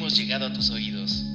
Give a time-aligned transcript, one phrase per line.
[0.00, 1.26] hemos llegado a tus oídos.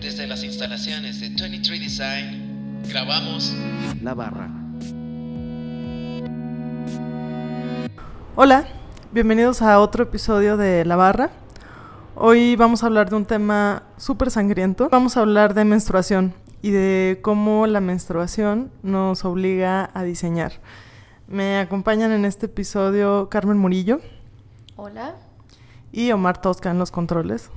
[0.00, 3.54] Desde las instalaciones de 23 Design, grabamos
[4.02, 4.48] La Barra.
[8.34, 8.66] Hola,
[9.12, 11.28] bienvenidos a otro episodio de La Barra.
[12.14, 14.88] Hoy vamos a hablar de un tema súper sangriento.
[14.90, 16.32] Vamos a hablar de menstruación
[16.62, 20.52] y de cómo la menstruación nos obliga a diseñar.
[21.28, 24.00] Me acompañan en este episodio Carmen Murillo
[24.76, 25.16] Hola.
[25.90, 27.50] y Omar Tosca en los controles.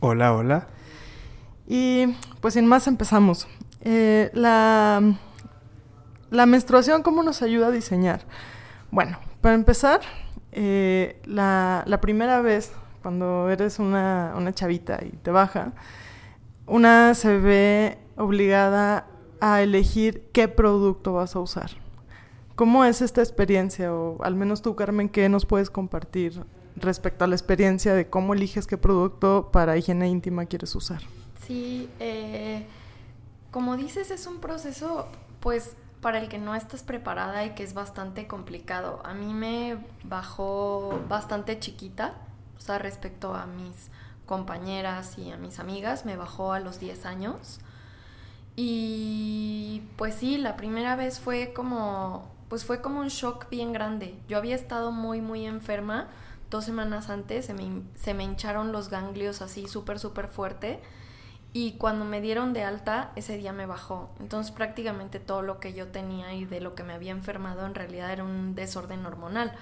[0.00, 0.66] Hola, hola.
[1.66, 3.46] Y pues sin más empezamos.
[3.82, 5.00] Eh, la,
[6.30, 8.22] la menstruación, ¿cómo nos ayuda a diseñar?
[8.90, 10.00] Bueno, para empezar,
[10.50, 15.72] eh, la, la primera vez cuando eres una, una chavita y te baja,
[16.66, 19.06] una se ve obligada
[19.40, 21.81] a elegir qué producto vas a usar.
[22.62, 23.92] ¿Cómo es esta experiencia?
[23.92, 26.44] O al menos tú, Carmen, ¿qué nos puedes compartir
[26.76, 31.02] respecto a la experiencia de cómo eliges qué producto para higiene íntima quieres usar?
[31.44, 32.64] Sí, eh,
[33.50, 35.08] como dices, es un proceso,
[35.40, 39.00] pues, para el que no estás preparada y que es bastante complicado.
[39.04, 42.14] A mí me bajó bastante chiquita,
[42.56, 43.90] o sea, respecto a mis
[44.24, 47.58] compañeras y a mis amigas, me bajó a los 10 años.
[48.54, 54.14] Y pues sí, la primera vez fue como, pues fue como un shock bien grande.
[54.28, 56.08] Yo había estado muy, muy enferma.
[56.50, 60.82] Dos semanas antes se me, se me hincharon los ganglios así súper, súper fuerte.
[61.54, 64.10] Y cuando me dieron de alta, ese día me bajó.
[64.20, 67.74] Entonces prácticamente todo lo que yo tenía y de lo que me había enfermado en
[67.74, 69.54] realidad era un desorden hormonal.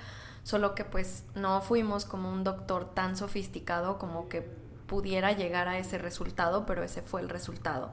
[0.42, 4.40] Solo que pues no fuimos como un doctor tan sofisticado como que
[4.88, 7.92] pudiera llegar a ese resultado, pero ese fue el resultado.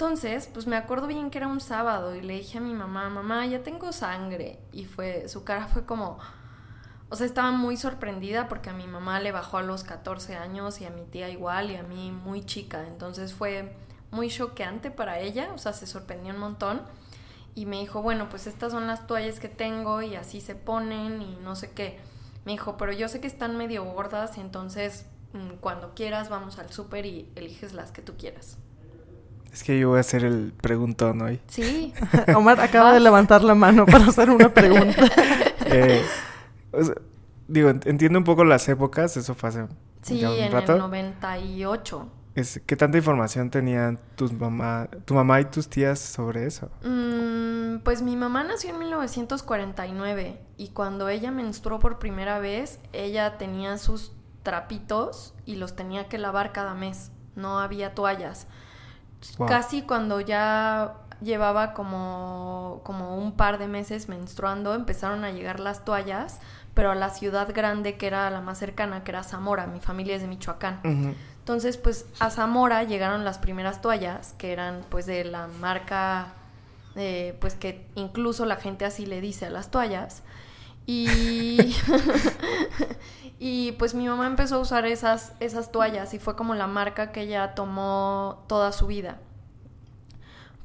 [0.00, 3.10] Entonces, pues me acuerdo bien que era un sábado y le dije a mi mamá,
[3.10, 4.58] mamá, ya tengo sangre.
[4.72, 6.16] Y fue, su cara fue como,
[7.10, 10.80] o sea, estaba muy sorprendida porque a mi mamá le bajó a los 14 años
[10.80, 12.86] y a mi tía igual y a mí muy chica.
[12.88, 13.76] Entonces fue
[14.10, 16.80] muy choqueante para ella, o sea, se sorprendió un montón.
[17.54, 21.20] Y me dijo, bueno, pues estas son las toallas que tengo y así se ponen
[21.20, 22.00] y no sé qué.
[22.46, 26.72] Me dijo, pero yo sé que están medio gordas, entonces mm, cuando quieras vamos al
[26.72, 28.56] súper y eliges las que tú quieras.
[29.52, 31.40] Es que yo voy a hacer el preguntón hoy.
[31.48, 31.92] Sí.
[32.36, 35.02] Omar acaba de levantar la mano para hacer una pregunta.
[35.72, 36.02] Eh,
[36.72, 36.94] o sea,
[37.46, 39.66] digo, ent- entiendo un poco las épocas, eso fue hace
[40.02, 40.72] Sí, ya un en rato.
[40.72, 42.08] el 98.
[42.34, 46.70] Es- ¿Qué tanta información tenían tus mamá, tu mamá y tus tías sobre eso?
[46.82, 53.38] Mm, pues mi mamá nació en 1949 y cuando ella menstruó por primera vez, ella
[53.38, 54.12] tenía sus
[54.42, 57.12] trapitos y los tenía que lavar cada mes.
[57.36, 58.46] No había toallas.
[59.38, 59.48] Wow.
[59.48, 65.84] Casi cuando ya llevaba como, como un par de meses menstruando, empezaron a llegar las
[65.84, 66.40] toallas,
[66.74, 70.16] pero a la ciudad grande que era la más cercana, que era Zamora, mi familia
[70.16, 70.80] es de Michoacán.
[71.38, 76.28] Entonces, pues a Zamora llegaron las primeras toallas, que eran pues de la marca,
[76.96, 80.22] eh, pues que incluso la gente así le dice a las toallas.
[80.86, 81.56] Y,
[83.42, 87.10] y pues mi mamá empezó a usar esas, esas toallas y fue como la marca
[87.10, 89.18] que ella tomó toda su vida.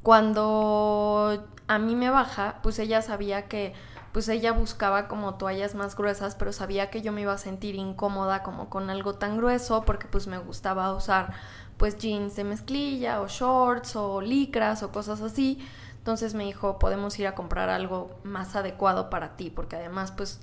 [0.03, 3.73] Cuando a mí me baja, pues ella sabía que,
[4.11, 7.75] pues ella buscaba como toallas más gruesas, pero sabía que yo me iba a sentir
[7.75, 11.31] incómoda como con algo tan grueso, porque pues me gustaba usar
[11.77, 15.65] pues jeans de mezclilla o shorts o licras o cosas así.
[15.99, 20.41] Entonces me dijo, podemos ir a comprar algo más adecuado para ti, porque además pues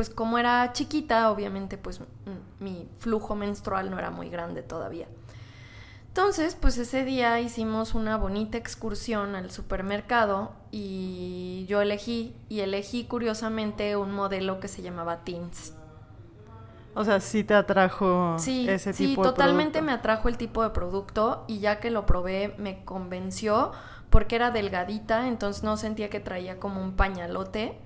[0.00, 2.00] pues como era chiquita, obviamente pues
[2.58, 5.06] mi flujo menstrual no era muy grande todavía.
[6.08, 13.04] Entonces, pues ese día hicimos una bonita excursión al supermercado y yo elegí, y elegí
[13.04, 15.74] curiosamente un modelo que se llamaba Teens.
[16.94, 19.86] O sea, sí te atrajo Sí, ese sí, tipo de totalmente producto.
[19.86, 23.72] me atrajo el tipo de producto y ya que lo probé me convenció
[24.08, 27.78] porque era delgadita, entonces no sentía que traía como un pañalote.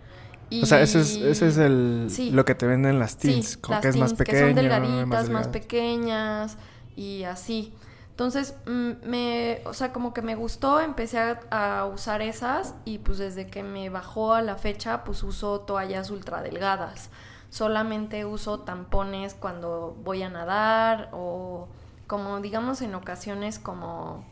[0.50, 0.62] Y...
[0.62, 2.30] O sea, ese es, ese es el, Sí.
[2.30, 4.54] lo que te venden las teens, Sí, como las que es más pequeño, que son
[4.54, 6.56] delgaditas, más, pequeñas
[6.96, 7.72] y así.
[8.10, 11.40] Entonces, mm, me, o sea, como que me gustó, empecé a,
[11.80, 16.10] a usar esas y pues desde que me bajó a la fecha, pues uso toallas
[16.10, 17.10] ultra delgadas.
[17.50, 21.68] Solamente uso tampones cuando voy a nadar o
[22.06, 24.24] como digamos en ocasiones como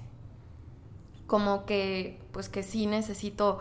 [1.27, 3.59] como que pues que sí necesito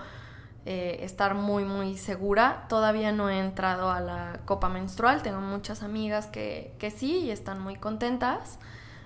[0.66, 2.66] eh, estar muy muy segura.
[2.70, 7.32] Todavía no he entrado a la copa menstrual, tengo muchas amigas que, que sí y
[7.32, 8.60] están muy contentas.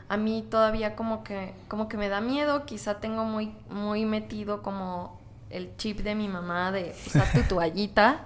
[0.08, 4.62] A mí todavía como que, como que me da miedo, quizá tengo muy, muy metido
[4.62, 5.20] como
[5.50, 8.20] el chip de mi mamá de usar tu toallita.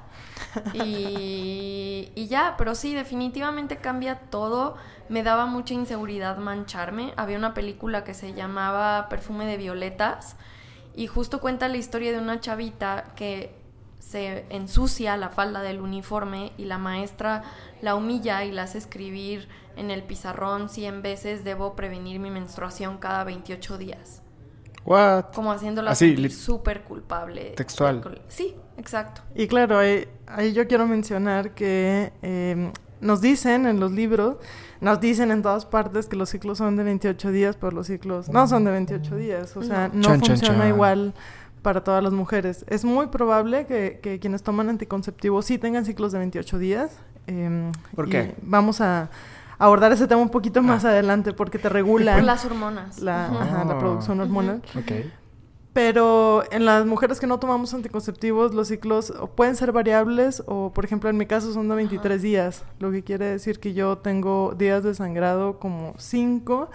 [0.74, 4.76] Y, y ya, pero sí, definitivamente cambia todo.
[5.08, 7.14] Me daba mucha inseguridad mancharme.
[7.18, 10.36] Había una película que se llamaba Perfume de Violetas
[10.96, 13.56] y justo cuenta la historia de una chavita que
[14.00, 17.44] se ensucia la falda del uniforme y la maestra
[17.82, 22.98] la humilla y la hace escribir en el pizarrón 100 veces debo prevenir mi menstruación
[22.98, 24.22] cada 28 días.
[24.86, 25.34] What?
[25.34, 27.54] Como haciéndola súper culpable.
[27.56, 28.22] Textual.
[28.28, 29.22] Sí, exacto.
[29.36, 34.38] Y claro, ahí, ahí yo quiero mencionar que eh, nos dicen en los libros,
[34.82, 38.30] nos dicen en todas partes que los ciclos son de 28 días, pero los ciclos
[38.30, 39.56] no son de 28 días.
[39.58, 40.68] O sea, no Chan, funciona chan.
[40.70, 41.14] igual
[41.62, 42.64] para todas las mujeres.
[42.68, 46.92] Es muy probable que, que quienes toman anticonceptivos sí tengan ciclos de 28 días.
[47.28, 48.36] eh, ¿Por qué?
[48.42, 49.10] Vamos a
[49.58, 50.90] abordar ese tema un poquito más Ah.
[50.92, 53.00] adelante porque te Por regulan las hormonas.
[53.02, 54.62] la, ajá, la producción hormonal.
[54.78, 54.92] Ok.
[55.74, 60.84] Pero en las mujeres que no tomamos anticonceptivos, los ciclos pueden ser variables o, por
[60.84, 64.56] ejemplo, en mi caso son de 23 días, lo que quiere decir que yo tengo
[64.58, 66.70] días de sangrado como 5,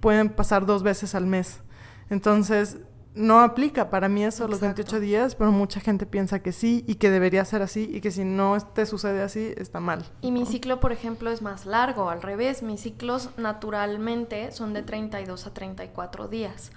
[0.00, 1.60] pueden pasar dos veces al mes.
[2.08, 2.78] Entonces,
[3.14, 4.82] no aplica para mí eso los Exacto.
[4.82, 8.10] 28 días, pero mucha gente piensa que sí y que debería ser así y que
[8.10, 10.04] si no te sucede así, está mal.
[10.20, 12.62] Y mi ciclo, por ejemplo, es más largo, al revés.
[12.62, 16.72] Mis ciclos naturalmente son de 32 a 34 días.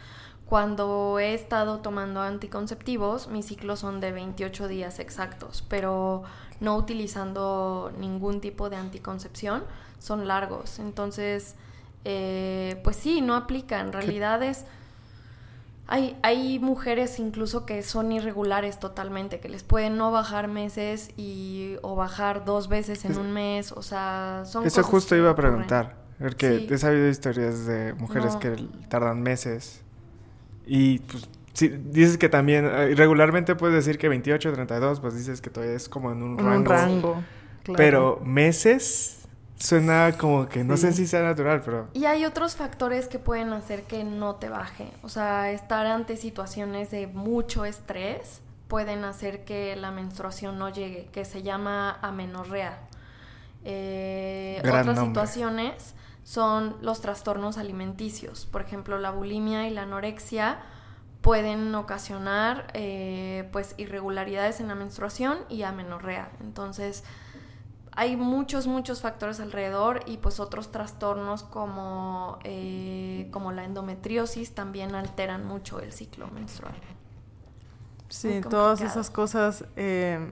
[0.47, 6.23] Cuando he estado tomando anticonceptivos, mis ciclos son de 28 días exactos, pero
[6.61, 9.63] no utilizando ningún tipo de anticoncepción,
[9.99, 10.79] son largos.
[10.79, 11.55] Entonces,
[12.05, 13.79] eh, pues sí, no aplica.
[13.81, 14.65] En realidad es...
[15.89, 21.75] Hay, hay mujeres incluso que son irregulares totalmente, que les pueden no bajar meses y
[21.81, 25.19] o bajar dos veces en Es- un mes, o sea, son Eso cosas justo que
[25.19, 25.51] iba a ocurren.
[25.51, 25.95] preguntar.
[26.19, 26.67] Porque Sí.
[26.73, 28.39] he sabido historias de mujeres No.
[28.39, 28.55] que
[28.89, 29.81] tardan meses.
[30.67, 35.41] Y pues sí, dices que también, eh, regularmente puedes decir que 28, 32, pues dices
[35.41, 36.59] que todavía es como en un En rango.
[36.59, 37.23] un rango.
[37.63, 37.77] claro.
[37.77, 39.13] Pero meses
[39.55, 43.53] suena como que no sé si sea natural, pero Y hay otros factores que pueden
[43.53, 44.91] hacer que no te baje.
[45.01, 51.07] O sea, estar ante situaciones de mucho estrés pueden hacer que la menstruación no llegue,
[51.11, 52.77] que se llama amenorrea.
[53.65, 55.05] Eh, Gran otras nombre.
[55.07, 55.95] situaciones
[56.27, 58.45] son los trastornos alimenticios.
[58.47, 60.59] Por ejemplo, la bulimia y la anorexia
[61.21, 66.29] pueden ocasionar eh, pues irregularidades en la menstruación y amenorrea.
[66.41, 67.05] Entonces,
[67.93, 74.95] hay muchos, muchos factores alrededor y pues otros trastornos como, eh, como la endometriosis también
[74.95, 76.75] alteran mucho el ciclo menstrual.
[78.09, 79.63] Sí, todas esas cosas.
[79.77, 80.29] eh,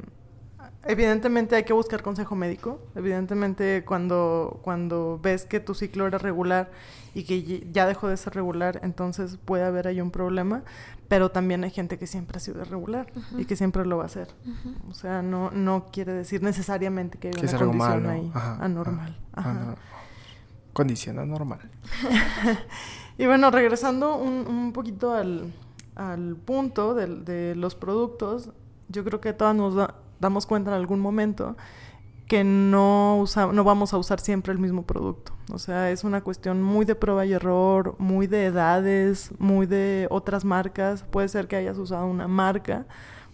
[0.86, 2.80] evidentemente hay que buscar consejo médico.
[2.96, 6.70] Evidentemente cuando, cuando ves que tu ciclo era regular
[7.14, 10.64] y que ya dejó de ser regular, entonces puede haber ahí un problema.
[11.08, 14.06] Pero también hay gente que siempre ha sido irregular y que siempre lo va a
[14.08, 14.30] hacer.
[14.90, 18.10] O sea, no, no quiere decir necesariamente que hay que una es algo condición malo.
[18.10, 19.20] ahí Ajá, anormal.
[19.34, 19.62] ajá, Ajá.
[19.62, 19.78] anor-
[20.74, 21.60] Condición anormal.
[23.18, 25.54] Y bueno, regresando un, un poquito al,
[25.96, 28.50] al punto del- de, los productos,
[28.90, 31.56] yo creo que todas nos da- damos cuenta en algún momento
[32.28, 35.32] que no, usa- no vamos a usar siempre el mismo producto.
[35.54, 40.08] O sea, es una cuestión muy de prueba y error, muy de edades, muy de
[40.10, 41.04] otras marcas.
[41.04, 42.86] Puede ser que hayas usado una marca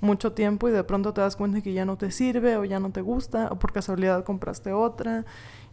[0.01, 2.79] mucho tiempo y de pronto te das cuenta que ya no te sirve o ya
[2.79, 5.25] no te gusta o por casualidad compraste otra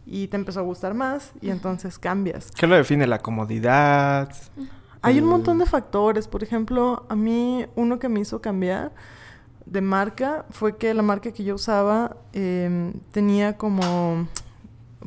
[0.05, 2.51] y te empezó a gustar más y entonces cambias.
[2.51, 3.05] ¿Qué lo define?
[3.05, 4.29] La comodidad.
[5.01, 6.27] Hay un montón de factores.
[6.27, 8.91] Por ejemplo, a mí uno que me hizo cambiar
[9.69, 14.27] de marca fue que la marca que yo usaba eh, tenía como,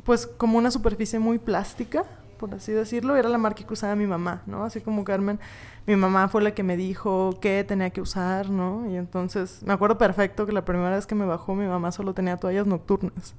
[0.04, 2.04] pues, como una superficie muy plástica,
[2.38, 3.16] por así decirlo.
[3.16, 4.64] Era la marca que usaba mi mamá, ¿no?
[4.64, 5.40] Así como Carmen,
[5.86, 8.88] mi mamá fue la que me dijo qué tenía que usar, ¿no?
[8.88, 12.14] Y entonces me acuerdo perfecto que la primera vez que me bajó mi mamá solo
[12.14, 13.34] tenía toallas nocturnas.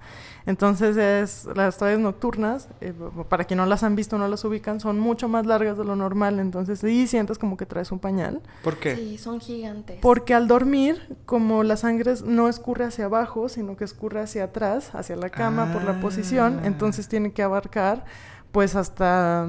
[0.45, 2.93] Entonces es las toallas nocturnas, eh,
[3.29, 5.95] para quien no las han visto, no las ubican, son mucho más largas de lo
[5.95, 6.39] normal.
[6.39, 8.41] Entonces sí sientes como que traes un pañal.
[8.63, 8.95] ¿Por qué?
[8.95, 9.99] Sí, son gigantes.
[10.01, 14.93] Porque al dormir, como la sangre no escurre hacia abajo, sino que escurre hacia atrás,
[14.93, 16.67] hacia la cama por la posición, Ah.
[16.67, 18.03] entonces tiene que abarcar
[18.51, 19.47] pues hasta...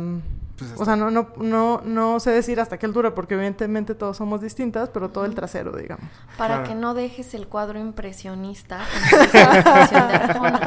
[0.59, 4.17] Pues O sea, no, no, no, no sé decir hasta qué altura, porque evidentemente todos
[4.17, 6.05] somos distintas, pero todo el trasero, digamos.
[6.39, 6.69] Para Claro.
[6.69, 8.81] que no dejes el cuadro impresionista
[9.33, 10.65] en.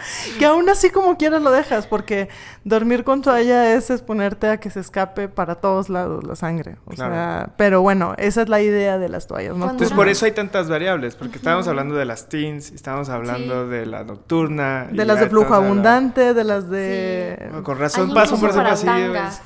[0.38, 2.28] Que aún así como quieras lo dejas, porque
[2.64, 6.76] dormir con toalla es exponerte a que se escape para todos lados la sangre.
[6.86, 7.12] O Claro.
[7.14, 9.64] sea, pero bueno, esa es la idea de las toallas, ¿no?
[9.70, 13.70] Entonces por eso hay tantas variables, porque estábamos hablando de las teens, estábamos hablando Sí.
[13.70, 14.88] de la nocturna.
[14.90, 17.36] De las de flujo abundante, de las de...
[17.50, 18.62] Bueno, con razón paso por ese
[19.06, 19.34] tangas.
[19.40, 19.42] es-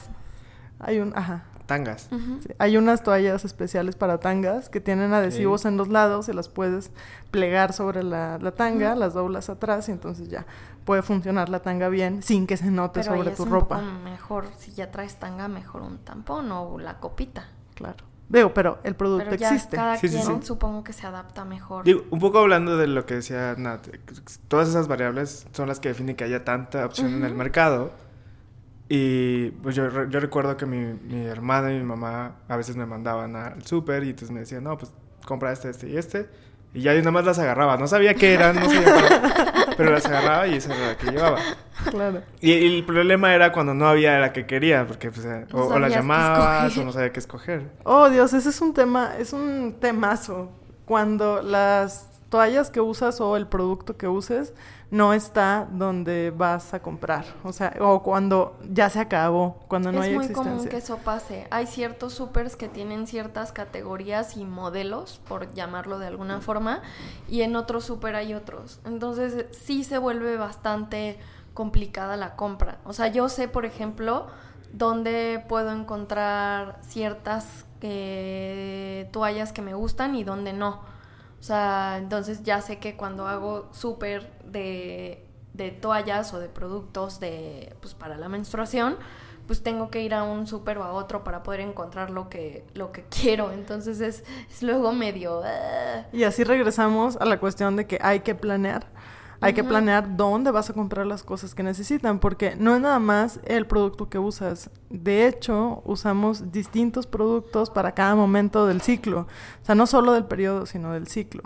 [0.81, 1.13] Hay un...
[1.17, 1.45] Ajá.
[1.67, 2.09] tangas.
[2.11, 6.49] Sí, Hay unas toallas especiales para tangas que tienen adhesivos en los lados y las
[6.51, 6.91] puedes
[7.31, 10.45] plegar sobre la, la tanga, las doblas atrás y entonces ya
[10.85, 13.51] puede funcionar la tanga bien sin que se note Pero ahí sobre es tu un
[13.51, 13.77] ropa.
[13.79, 17.49] poco mejor, si ya traes tanga, mejor un tampón o la copita.
[17.75, 18.05] Claro.
[18.29, 19.77] Digo, pero el producto Pero ya existe.
[19.77, 20.33] cada Sí, quien sí.
[20.47, 21.85] supongo que se adapta mejor.
[21.85, 23.87] Digo, un poco hablando de lo que decía Nat,
[24.49, 27.91] todas esas variables son las que definen que haya tanta opción en el mercado.
[28.89, 32.87] Y pues yo, yo recuerdo que mi, mi hermana y mi mamá a veces me
[32.87, 34.93] mandaban al súper y entonces me decían, no, pues
[35.25, 36.29] compra este, este y este.
[36.75, 37.77] Y ya yo nada más las agarraba.
[37.77, 41.39] No sabía qué eran, no sabía pero las agarraba y esa era la que llevaba.
[41.91, 42.23] Claro.
[42.41, 45.61] Y, y el problema era cuando no había la que quería, porque pues, eh, No
[45.61, 47.71] o, o las llamabas o no sabía qué escoger.
[47.85, 50.51] Oh, Dios, ese es un tema, es un temazo.
[50.85, 54.55] Cuando las toallas que usas o el producto que uses
[54.95, 57.25] no está donde vas a comprar.
[57.43, 60.53] O sea, o cuando ya se acabó, cuando no es hay muy existencia.
[60.53, 61.49] común que eso pase.
[61.51, 66.81] Hay ciertos supers que tienen ciertas categorías y modelos, por llamarlo de alguna forma,
[67.27, 68.79] y en otros super hay otros.
[68.85, 71.19] Entonces sí se vuelve bastante
[71.55, 72.79] complicada la compra.
[72.85, 74.29] O sea, yo sé, por ejemplo,
[74.73, 80.94] dónde puedo encontrar ciertas eh, toallas que me gustan y dónde no.
[81.45, 87.21] O sea, entonces ya sé que cuando hago súper de, de toallas o de productos
[87.21, 88.97] de, pues, para la menstruación,
[89.47, 92.65] pues tengo que ir a un súper o a otro para poder encontrar lo que,
[92.73, 93.53] lo que quiero.
[93.53, 95.43] Entonces es, es luego medio...
[95.45, 96.07] ah.
[96.15, 98.87] Y así regresamos a la cuestión de que hay que planear.
[99.41, 102.99] Hay que planear dónde vas a comprar las cosas que necesitan, porque no es nada
[102.99, 104.71] más el producto que usas.
[104.91, 109.27] De hecho, usamos distintos productos para cada momento del ciclo.
[109.63, 111.43] O sea, no solo del periodo, sino del ciclo.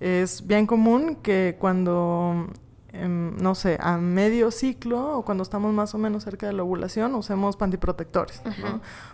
[0.00, 2.48] Es bien común que cuando,
[2.92, 6.62] em, no sé, a medio ciclo o cuando estamos más o menos cerca de la
[6.64, 8.42] ovulación, usemos pantiprotectores.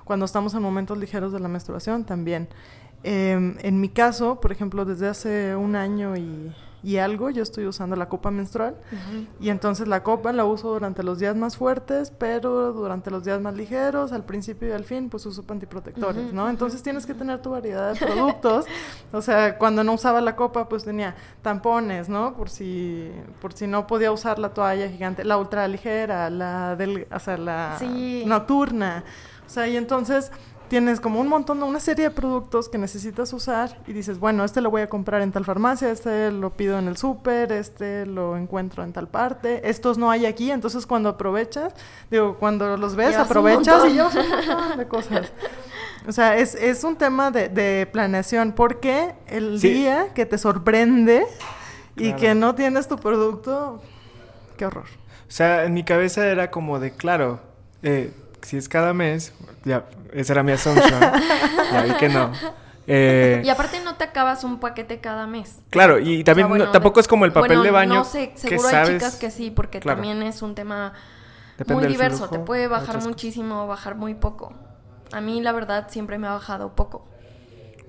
[0.04, 2.48] Cuando estamos en momentos ligeros de la menstruación, también.
[3.02, 7.66] Em, en mi caso, por ejemplo, desde hace un año y, y algo, yo estoy
[7.66, 8.76] usando la copa menstrual.
[9.40, 13.40] Y entonces la copa la uso durante los días más fuertes, pero durante los días
[13.40, 16.48] más ligeros, al principio y al fin, pues uso pantiprotectores, Ujú, ¿no?
[16.48, 18.66] Entonces tienes que tener tu variedad de productos.
[19.12, 22.34] o sea, cuando no usaba la copa, pues tenía tampones, ¿no?
[22.34, 27.06] Por si, por si no podía usar la toalla gigante, la ultra ligera, la del,
[27.12, 28.22] o sea, la Sí.
[28.26, 29.04] nocturna.
[29.46, 30.30] O sea, y entonces
[30.68, 34.60] tienes como un montón, una serie de productos que necesitas usar y dices, bueno, este
[34.60, 38.36] lo voy a comprar en tal farmacia, este lo pido en el súper, este lo
[38.36, 41.72] encuentro en tal parte, estos no hay aquí, entonces cuando aprovechas,
[42.10, 45.32] digo, cuando los ves, Llevas aprovechas y montón de cosas.
[46.06, 49.70] O sea, es, es un tema de, de planeación, porque el Sí.
[49.72, 51.24] día que te sorprende
[51.96, 52.16] y Claro.
[52.18, 53.82] que no tienes tu producto,
[54.56, 54.84] qué horror.
[54.86, 57.40] O sea, en mi cabeza era como de, claro,
[57.82, 59.32] eh, si es cada mes,
[59.64, 61.00] ya, esa era mi assumption,
[61.72, 62.30] ya vi que no.
[62.86, 65.58] Eh, Y aparte no te acabas un paquete cada mes.
[65.70, 67.70] claro, y también O sea, bueno, no- tampoco de- es como el papel bueno, de
[67.70, 68.94] baño No sé, que seguro hay sabes...
[68.94, 69.96] chicas que sí, porque Claro.
[69.98, 70.94] también es un tema
[71.58, 72.18] Depende muy diverso.
[72.18, 74.54] flujo, te puede bajar muchísimo o bajar muy poco.
[75.12, 77.06] A mí, la verdad, siempre me ha bajado poco.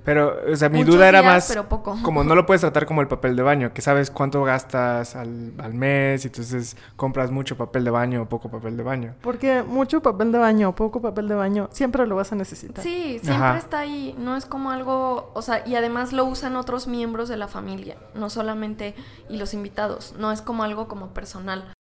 [0.10, 1.96] Pero, o sea, mi Muchos duda era días, más pero poco.
[2.02, 5.54] como no lo puedes tratar como el papel de baño, que sabes cuánto gastas al,
[5.60, 9.14] al mes y entonces compras mucho papel de baño o poco papel de baño.
[9.22, 12.84] Porque mucho papel de baño o poco papel de baño siempre lo vas a necesitar.
[12.84, 13.58] Sí, siempre Ajá.
[13.60, 14.16] está ahí.
[14.18, 17.96] No es como algo, o sea, y además lo usan otros miembros de la familia,
[18.16, 18.96] no solamente
[19.30, 20.16] y los invitados.
[20.18, 21.72] No es como algo como personal.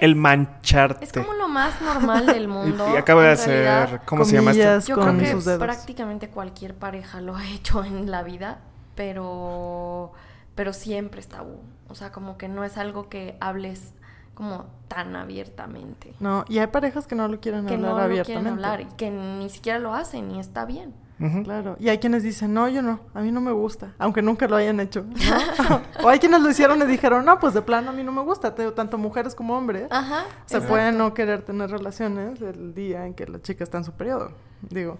[0.00, 1.04] El mancharte.
[1.04, 2.86] Es como lo más normal del mundo.
[2.90, 4.00] Y, y acabo de hacer.
[4.04, 4.86] ¿cómo se llama esto?
[4.88, 5.58] Yo con creo que sus dedos.
[5.60, 8.58] prácticamente cualquier pareja lo ha hecho en la vida,
[8.94, 10.12] pero,
[10.54, 11.60] pero siempre es tabú.
[11.88, 13.94] O sea, como que no es algo que hables
[14.34, 16.14] como tan abiertamente.
[16.20, 18.42] No, y hay parejas que no lo quieren Que hablar no lo abiertamente.
[18.42, 20.94] quieren hablar y que ni siquiera lo hacen y está bien.
[21.42, 24.46] Claro, y hay quienes dicen, no, yo no, a mí no me gusta, aunque nunca
[24.46, 25.82] lo hayan hecho, ¿no?
[26.04, 28.22] o hay quienes lo hicieron y dijeron, no, pues de plano a mí no me
[28.22, 29.88] gusta, tanto mujeres como hombres.
[29.90, 30.26] Ajá.
[30.46, 30.68] Se exacto.
[30.68, 34.30] pueden no querer tener relaciones el día en que la chica está en su periodo.
[34.70, 34.98] Digo,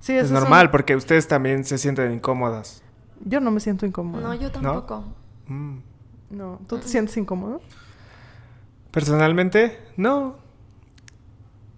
[0.00, 2.82] sí, Es eso normal, porque ustedes también se sienten incómodas.
[3.22, 4.22] Yo no me siento incómoda.
[4.22, 5.04] No, yo tampoco.
[5.48, 5.78] Mm.
[6.30, 7.60] No, ¿tú te sientes incómodo?
[8.90, 10.36] Personalmente, no.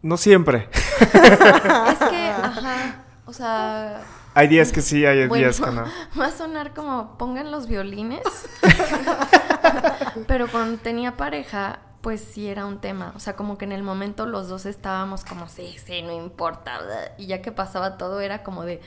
[0.01, 0.69] No siempre.
[1.01, 3.04] Es que, ajá.
[3.37, 4.03] Sea,
[4.35, 5.85] Hay días que sí, hay Bueno, días que no.
[6.21, 8.23] va a sonar como pongan los violines.
[10.27, 13.13] Pero cuando tenía pareja, pues sí era un tema.
[13.17, 16.79] O sea, como que en el momento los dos estábamos como, sí, sí, no importa.
[17.19, 18.81] Y ya que pasaba todo, era como de,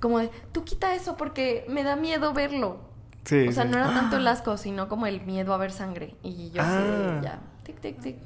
[0.00, 2.78] como de, tú quita eso porque me da miedo verlo.
[3.24, 3.70] Sí, o sea, sí.
[3.70, 6.16] no era tanto el asco, sino como el miedo a ver sangre.
[6.22, 7.20] Y yo así de, Ah.
[7.22, 8.16] ya, tic, tic, tic.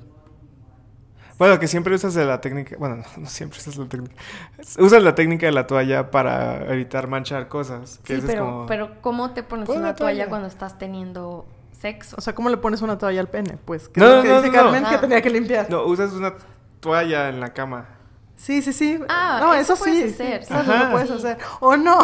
[1.38, 2.76] Bueno, que siempre usas de la técnica.
[2.78, 4.14] Bueno, no, no siempre usas la técnica.
[4.78, 8.00] Usas la técnica de la toalla para evitar manchar cosas.
[8.04, 10.28] Que Sí, pero, como- pero ¿cómo te pones Pon una toalla toalla.
[10.28, 11.47] cuando estás teniendo
[11.80, 12.16] sexo?
[12.18, 13.57] O sea, ¿cómo le pones una toalla al pene?
[13.64, 14.62] Pues, que No, es lo no, que no, dice no.
[14.64, 15.00] Carmen que Ah.
[15.00, 15.71] tenía que limpiar.
[15.71, 16.35] No, usas una
[16.80, 17.87] toalla en la cama.
[18.38, 18.99] Sí, sí, sí.
[19.09, 20.23] Ah, no, eso eso, puedes sí.
[20.23, 20.54] hacer, sí, sí.
[20.54, 20.85] eso Ajá.
[20.85, 21.14] lo puedes Sí.
[21.16, 21.38] hacer.
[21.61, 21.99] O no.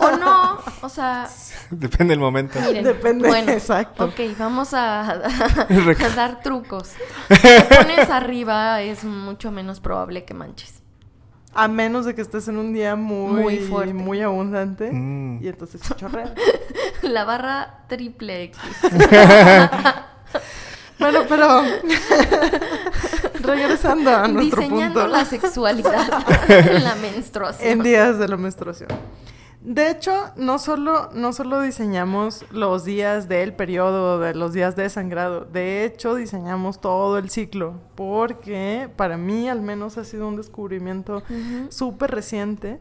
[0.00, 1.28] O no, o sea,
[1.70, 2.58] Depende del momento.
[2.60, 4.06] miren, Depende, bueno, exacto.
[4.06, 6.88] Ok, vamos a, a dar trucos.
[7.28, 10.80] Si te pones arriba es mucho menos probable que manches.
[11.54, 13.94] A menos de que estés en un día muy, Muy fuerte.
[13.94, 14.90] muy abundante.
[14.90, 15.44] Mm.
[15.44, 16.34] Y entonces se chorrea.
[17.02, 18.58] La barra triple X.
[20.98, 21.62] bueno, pero.
[23.44, 25.16] Regresando a nuestro Diseñando punto.
[25.16, 27.70] la sexualidad en la menstruación.
[27.70, 28.88] En días de la menstruación.
[29.64, 34.90] De hecho, no solo, no solo diseñamos los días del periodo, de los días de
[34.90, 40.36] sangrado, de hecho diseñamos todo el ciclo, porque para mí al menos ha sido un
[40.36, 41.22] descubrimiento
[41.70, 42.78] súper reciente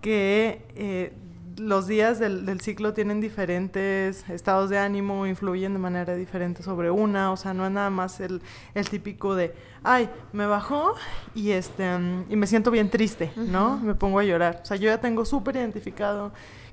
[0.00, 1.12] que eh,
[1.58, 6.90] los días del, del ciclo tienen diferentes estados de ánimo, influyen de manera diferente sobre
[6.90, 8.40] una, o sea, no es nada más el,
[8.74, 10.94] el típico de, ay, me bajó
[11.34, 13.76] y, este, mm, y me siento bien triste, ¿no?
[13.78, 14.60] Me pongo a llorar.
[14.62, 16.32] O sea, yo ya tengo súper identificado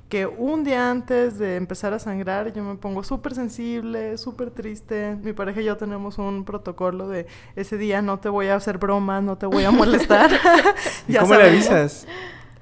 [0.09, 5.15] que un día antes de empezar a sangrar yo me pongo súper sensible, súper triste.
[5.21, 8.79] Mi pareja y yo tenemos un protocolo de ese día no te voy a hacer
[8.79, 10.31] bromas, no te voy a molestar.
[11.07, 11.69] ¿Y Ya cómo le sabemos.
[11.69, 12.07] avisas?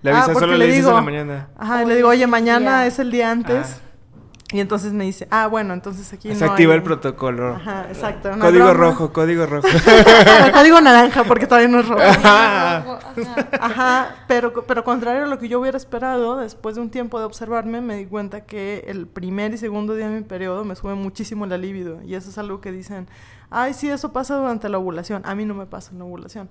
[0.04, 1.48] Le Ah, avisas, porque solo le le dices digo- en la mañana.
[1.58, 2.88] Ajá, le digo, oye, mañana día".
[2.88, 3.78] es el día antes.
[3.80, 3.84] Ah.
[4.54, 7.56] Y entonces me dice, ah, bueno, entonces aquí Se no activa hay- el protocolo.
[7.56, 8.34] Ajá, exacto.
[8.34, 8.80] no Código broma.
[8.80, 9.68] rojo, código rojo.
[10.54, 12.02] Código naranja, porque todavía no es rojo.
[12.02, 12.86] Ajá.
[13.60, 17.26] Ajá, pero, pero contrario a lo que yo hubiera esperado, después de un tiempo de
[17.26, 20.96] observarme, me di cuenta que el primer y segundo día de mi periodo me sube
[20.96, 22.02] muchísimo la libido.
[22.04, 23.08] Y eso es algo que dicen,
[23.50, 25.24] ay, sí, eso pasa durante la ovulación.
[25.26, 26.50] A mí no me pasa en la ovulación.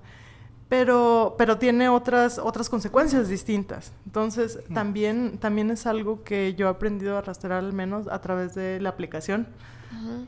[0.68, 3.92] Pero, pero tiene otras, otras consecuencias distintas.
[4.04, 8.54] Entonces, también, también es algo que yo he aprendido a rastrear al menos a través
[8.54, 9.46] de la aplicación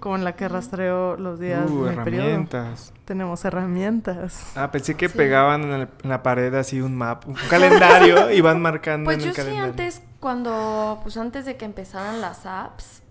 [0.00, 2.24] con la que rastreo los días Uh, de mi periodo.
[2.24, 2.92] herramientas.
[3.04, 4.52] Tenemos herramientas.
[4.56, 5.16] Ah, pensé que Sí.
[5.18, 9.18] pegaban en, el- en la pared así un mapa, un calendario y van marcando Pues
[9.18, 9.70] en yo el sí calendario.
[9.70, 13.02] antes, cuando, pues antes de que empezaran las apps,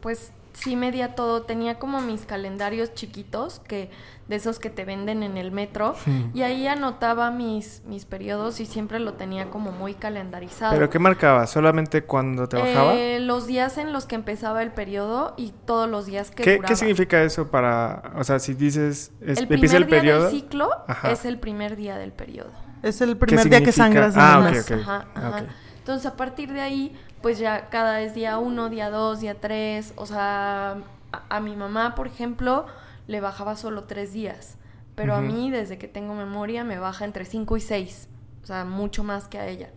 [0.00, 1.42] pues sí medía todo.
[1.42, 3.90] Tenía como mis calendarios chiquitos, que
[4.28, 5.94] de esos que te venden en el metro,
[6.34, 10.72] y ahí anotaba mis, mis periodos y siempre lo tenía como muy calendarizado.
[10.74, 11.46] ¿Pero qué marcaba?
[11.46, 12.94] ¿Solamente cuando te bajaba?
[12.94, 16.56] Eh, los días en los que empezaba el periodo y todos los días que ¿Qué,
[16.56, 16.68] duraba.
[16.68, 20.22] ¿Qué significa eso para, o sea, si dices, es- el empieza primer el día periodo?
[20.24, 21.12] del ciclo Ajá.
[21.12, 22.50] es el primer día del periodo.
[22.82, 24.70] Es el ¿Qué primer día que sangras Ah, el ok, mes.
[24.72, 24.78] ok.
[24.80, 25.28] Ajá, ajá.
[25.42, 25.48] Ok.
[25.78, 29.92] Entonces, a partir de ahí, pues ya cada es día uno, día dos, día tres.
[29.96, 30.78] O sea,
[31.12, 32.66] a, a mi mamá, por ejemplo,
[33.06, 34.56] le bajaba solo tres días.
[34.94, 38.08] Pero a mí, desde que tengo memoria, me baja entre cinco y seis.
[38.42, 39.70] O sea, mucho más que a ella.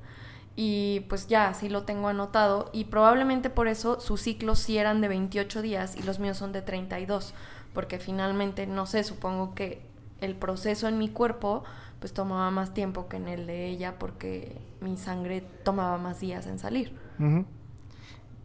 [0.55, 2.69] Y pues ya, así lo tengo anotado.
[2.73, 6.51] Y probablemente por eso sus ciclos sí eran de 28 días y los míos son
[6.51, 7.33] de 32.
[7.73, 9.81] Porque finalmente, no sé, supongo que
[10.21, 11.63] el proceso en mi cuerpo
[11.99, 16.45] pues tomaba más tiempo que en el de ella porque mi sangre tomaba más días
[16.45, 16.93] en salir.
[17.19, 17.45] Ujú.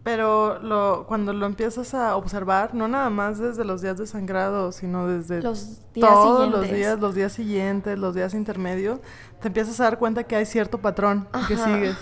[0.03, 4.71] Pero lo, cuando lo empiezas a observar, no nada más desde los días de sangrado,
[4.71, 6.77] sino desde Los días todos los siguientes.
[6.77, 9.01] días, los días siguientes, los días intermedios,
[9.41, 11.97] te empiezas a dar cuenta que hay cierto patrón que sigues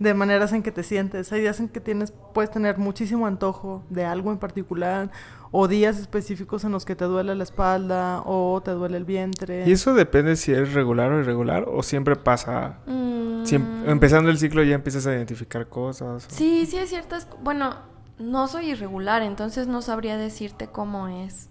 [0.00, 1.30] de maneras en que te sientes.
[1.30, 5.12] Hay días en que tienes, puedes tener muchísimo antojo de algo en particular,
[5.56, 9.62] o días específicos en los que te duele la espalda o te duele el vientre.
[9.68, 12.78] ¿Y eso depende si es regular o irregular o siempre pasa?
[12.86, 13.44] Mm,
[13.86, 16.26] empezando el ciclo ya empiezas a identificar cosas.
[16.26, 17.28] o- Sí, sí hay ciertas...
[17.40, 17.76] Bueno,
[18.18, 21.50] no soy irregular, entonces no sabría decirte cómo es.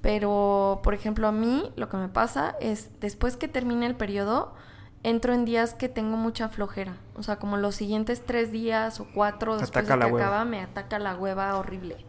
[0.00, 4.54] Pero, por ejemplo, a mí lo que me pasa es, después que termine el periodo,
[5.02, 6.96] entro en días que tengo mucha flojera.
[7.16, 10.26] O sea, como los siguientes tres días o cuatro después ataca de la que hueva.
[10.28, 12.06] acaba, me ataca la hueva horrible.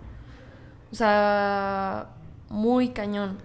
[0.92, 2.08] O sea,
[2.50, 3.38] muy cañón.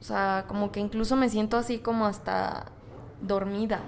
[0.00, 2.66] O sea, como que incluso me siento así como hasta
[3.20, 3.80] dormida.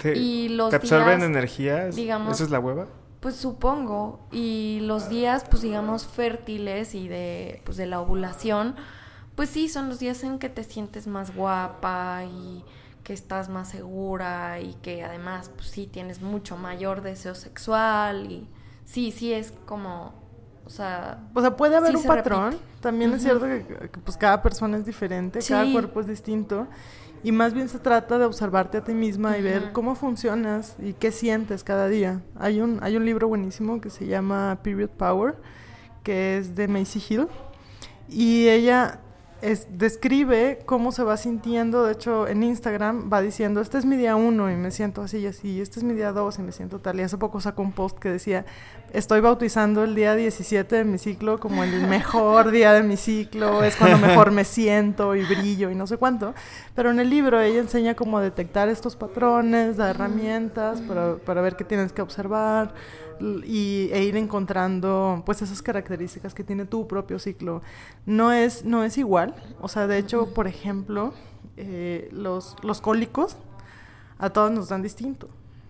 [0.00, 1.96] ¿Te, y los ¿te absorben días, energías?
[1.96, 2.86] digamos- ¿Eso es la hueva?
[3.20, 4.20] Pues supongo.
[4.32, 8.76] Y los días, pues digamos, fértiles y de, pues, de la ovulación,
[9.34, 12.64] pues sí, son los días en que te sientes más guapa y
[13.04, 18.48] que estás más segura y que además, pues sí, tienes mucho mayor deseo sexual y
[18.86, 20.14] sí, sí es como,
[20.70, 22.52] o sea, O sea, puede haber Sí un patrón.
[22.52, 22.64] repite.
[22.80, 25.72] También es cierto que, que, pues cada persona es diferente, cada Sí.
[25.72, 26.68] cuerpo es distinto.
[27.24, 30.92] Y más bien se trata de observarte a ti misma y ver cómo funcionas y
[30.94, 32.22] qué sientes cada día.
[32.38, 35.34] Hay un, hay un libro buenísimo que se llama Period Power,
[36.04, 37.26] que es de Macy Hill.
[38.08, 39.00] Y ella
[39.42, 41.84] es, describe cómo se va sintiendo.
[41.84, 45.18] De hecho, en Instagram va diciendo, este es mi día uno y me siento así
[45.18, 47.00] y así, este es mi día dos y me siento tal.
[47.00, 48.44] Y hace poco sacó un post que decía,
[48.92, 53.62] estoy bautizando el día 17 de mi ciclo como el mejor día de mi ciclo,
[53.64, 56.34] es cuando mejor me siento y brillo y no sé cuánto.
[56.74, 61.56] Pero en el libro ella enseña cómo detectar estos patrones, da herramientas para, para ver
[61.56, 62.74] qué tienes que observar
[63.44, 67.62] y, e ir encontrando pues esas características que tiene tu propio ciclo.
[68.06, 71.12] No es, no es igual, o sea, de hecho, por ejemplo,
[71.56, 73.36] eh, los, los cólicos
[74.18, 75.28] a todos nos dan distinto.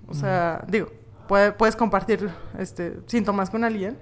[0.08, 0.88] O sea, digo,
[1.28, 3.96] puedes compartir este, síntomas con alguien,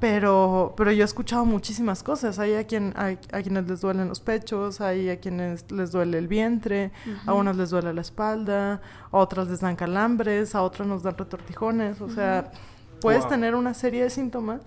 [0.00, 2.38] pero, pero yo he escuchado muchísimas cosas.
[2.38, 6.18] Hay a, quien, hay, a quienes les duelen los pechos, hay a quienes les duele
[6.18, 6.90] el vientre,
[7.26, 11.16] a unos les duele la espalda, a otras les dan calambres, a otros nos dan
[11.16, 12.00] retortijones.
[12.00, 12.50] O sea,
[13.00, 14.60] puedes tener una serie de síntomas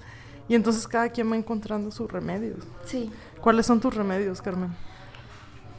[0.48, 2.60] y entonces cada quien va encontrando sus remedios.
[2.86, 3.12] Sí.
[3.42, 4.76] ¿Cuáles son tus remedios, Carmen?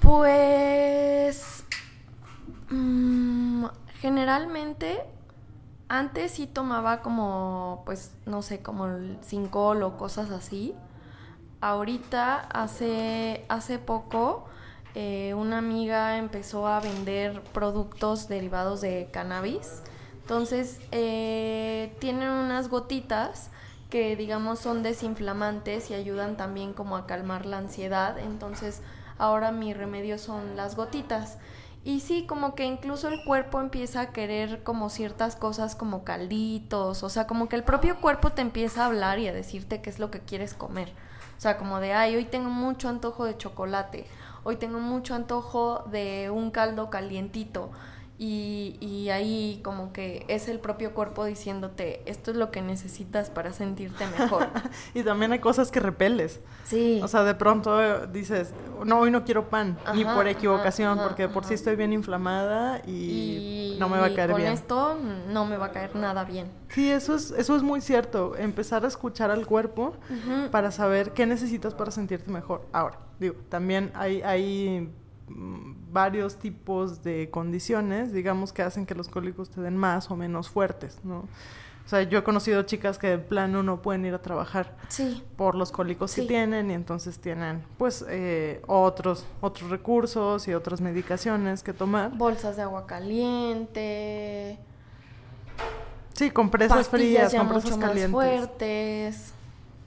[0.00, 1.64] Pues
[2.70, 3.64] mm,
[4.00, 5.02] generalmente
[5.88, 10.74] antes sí tomaba como, pues, no sé, como el cincol o cosas así.
[11.60, 14.46] Ahorita, hace, hace poco,
[14.94, 19.82] eh, una amiga empezó a vender productos derivados de cannabis.
[20.28, 23.48] Entonces, eh, tienen unas gotitas
[23.88, 28.18] que, digamos, son desinflamantes y ayudan también como a calmar la ansiedad.
[28.18, 28.82] Entonces,
[29.16, 31.38] ahora mi remedio son las gotitas.
[31.82, 37.02] Y sí, como que incluso el cuerpo empieza a querer como ciertas cosas como calditos,
[37.02, 39.88] o sea, como que el propio cuerpo te empieza a hablar y a decirte qué
[39.88, 40.92] es lo que quieres comer.
[41.38, 44.06] O sea, como de, ay, hoy tengo mucho antojo de chocolate,
[44.44, 47.70] hoy tengo mucho antojo de un caldo calientito.
[48.20, 53.30] Y, y, ahí como que es el propio cuerpo diciéndote, esto es lo que necesitas
[53.30, 54.48] para sentirte mejor.
[54.94, 56.40] y también hay cosas que repeles.
[56.64, 57.00] Sí.
[57.00, 58.52] O sea, de pronto dices,
[58.84, 63.76] no, hoy no quiero pan, ni por equivocación, porque por sí estoy bien inflamada y,
[63.78, 64.52] no me va a caer con bien.
[64.52, 66.50] esto no me va a caer nada bien.
[66.70, 69.92] Sí, eso es, eso es muy cierto, empezar a escuchar al cuerpo
[70.50, 72.66] para saber qué necesitas para sentirte mejor.
[72.72, 74.22] Ahora, digo, también hay...
[74.22, 74.90] hay
[75.28, 80.16] Mm, varios tipos de condiciones, digamos, que hacen que los cólicos te den más o
[80.16, 81.28] menos fuertes, ¿no?
[81.88, 85.24] O sea, yo he conocido chicas que de plano no pueden ir a trabajar sí.
[85.36, 90.82] por los cólicos que tienen y entonces tienen, pues, eh, otros, otros recursos y otras
[90.82, 92.10] medicaciones que tomar.
[92.14, 94.58] Bolsas de agua caliente.
[96.12, 98.10] Sí, compresas frías, compresas calientes.
[98.10, 99.32] Más fuertes.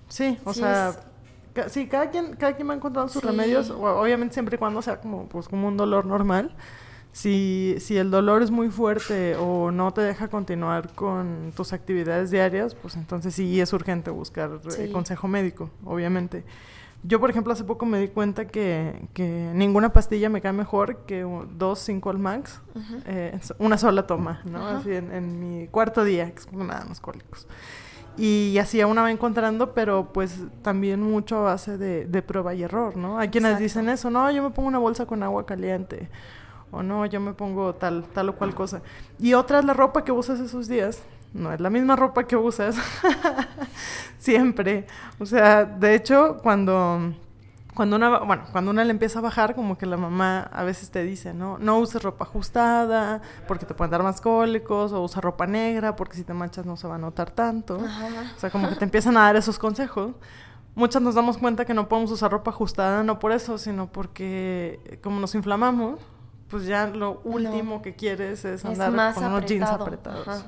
[0.07, 0.95] Sí, o sea,
[1.67, 5.27] sí, cada quien, cada quien va encontrando sus remedios, obviamente siempre y cuando sea como,
[5.27, 6.55] pues, como un dolor normal.
[7.13, 12.31] Si, si el dolor es muy fuerte o no te deja continuar con tus actividades
[12.31, 16.45] diarias, pues entonces sí es urgente buscar eh, consejo médico, obviamente.
[17.03, 20.99] Yo, por ejemplo, hace poco me di cuenta que, que ninguna pastilla me cae mejor
[21.07, 21.25] que
[21.57, 22.61] dos cinco al max,
[23.05, 24.65] eh, una sola toma, ¿no?
[24.67, 27.47] Así en, en, mi cuarto día, que es nada más cólicos.
[28.17, 32.63] Y así aún va encontrando, pero pues también mucho a base de, de prueba y
[32.63, 33.17] error, ¿no?
[33.17, 36.09] Hay quienes dicen eso, no, yo me pongo una bolsa con agua caliente,
[36.71, 38.81] o no, yo me pongo tal, tal o cual cosa.
[39.17, 41.01] Y otra es la ropa que usas esos días,
[41.33, 42.75] no es la misma ropa que usas
[44.19, 44.85] siempre.
[45.19, 47.13] O sea, de hecho, cuando
[47.81, 50.91] cuando una, bueno, cuando una le empieza a bajar, como que la mamá a veces
[50.91, 51.57] te dice, ¿no?
[51.57, 56.15] No uses ropa ajustada porque te pueden dar más cólicos, o usa ropa negra porque
[56.15, 57.77] si te manchas no se va a notar tanto.
[57.77, 60.11] O sea, como que te empiezan a dar esos consejos.
[60.75, 64.99] Muchas nos damos cuenta que no podemos usar ropa ajustada, no por eso, sino porque
[65.01, 65.99] como nos inflamamos,
[66.51, 70.45] pues ya lo último que quieres es andar con unos jeans apretados.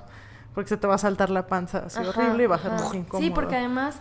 [0.53, 2.97] Porque se te va a saltar la panza así horrible y va a ser muy
[2.97, 3.25] incómodo.
[3.25, 3.99] Sí, porque además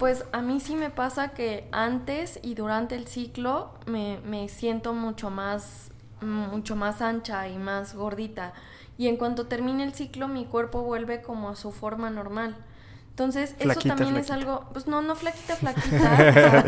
[0.00, 4.94] pues a mí sí me pasa que antes y durante el ciclo me, me siento
[4.94, 5.90] mucho más,
[6.22, 8.54] mucho más ancha y más gordita.
[8.96, 12.56] Y en cuanto termine el ciclo, mi cuerpo vuelve como a su forma normal.
[13.10, 16.64] Entonces, eso también es algo, pues no, no flaquita, flaquita,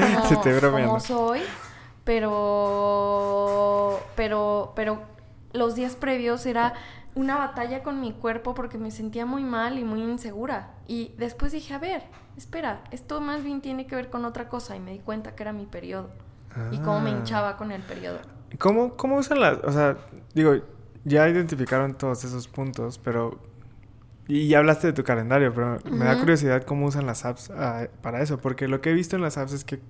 [0.60, 1.40] como, como soy,
[2.04, 5.04] pero, pero, pero
[5.54, 6.74] los días previos era
[7.14, 10.74] una batalla con mi cuerpo porque me sentía muy mal y muy insegura.
[10.86, 12.02] Y después dije, a ver,
[12.36, 15.42] espera, esto más bien tiene que ver con otra cosa y me di cuenta que
[15.42, 16.10] era mi periodo
[16.70, 17.14] y cómo me ah.
[17.14, 18.18] hinchaba con el periodo.
[18.58, 19.96] ¿Cómo, cómo usan las, o sea,
[20.34, 20.54] digo,
[21.04, 23.40] ya identificaron todos esos puntos, pero,
[24.28, 27.86] y ya hablaste de tu calendario, pero me da curiosidad cómo usan las apps ah,
[28.02, 29.80] para eso, porque lo que he visto en las apps es que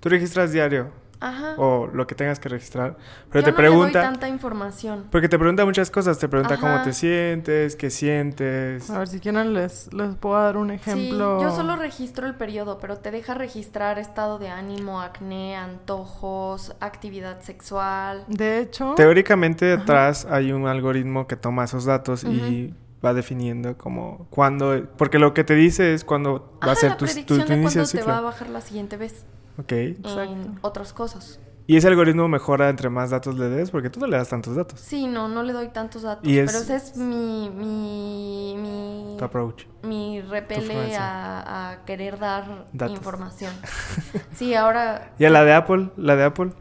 [0.00, 1.54] tú registras diario Ajá.
[1.58, 2.96] o lo que tengas que registrar.
[3.30, 5.06] Pero Yo te no le doy pregunta, tanta información.
[5.10, 8.88] porque te pregunta muchas cosas, te pregunta cómo te sientes, qué sientes.
[8.90, 11.38] A ver, si quieren les, les puedo dar un ejemplo.
[11.38, 16.74] Sí, yo solo registro el periodo, pero te deja registrar estado de ánimo, acné, antojos,
[16.80, 18.24] actividad sexual.
[18.28, 24.26] De hecho, Teóricamente detrás hay un algoritmo que toma esos datos y va definiendo como
[24.30, 27.84] cuándo, porque lo que te dice es cuándo va a ser tu, tu, inicio cuándo
[27.84, 29.24] de te va a bajar la siguiente vez
[29.58, 29.72] Ok.
[29.72, 30.22] Exacto.
[30.22, 31.40] en otras cosas.
[31.66, 34.56] Y ese algoritmo mejora entre más datos le des, porque tú no le das tantos
[34.56, 34.80] datos.
[34.80, 39.16] Sí, no, no le doy tantos datos, Y es- pero ese es mi mi mi,
[39.18, 39.64] Tu approach.
[39.82, 42.96] mi repele a querer dar Datos.
[42.96, 43.52] información.
[44.34, 45.90] Sí, ahora ¿Y a la de Apple?
[45.98, 46.52] ¿La de Apple?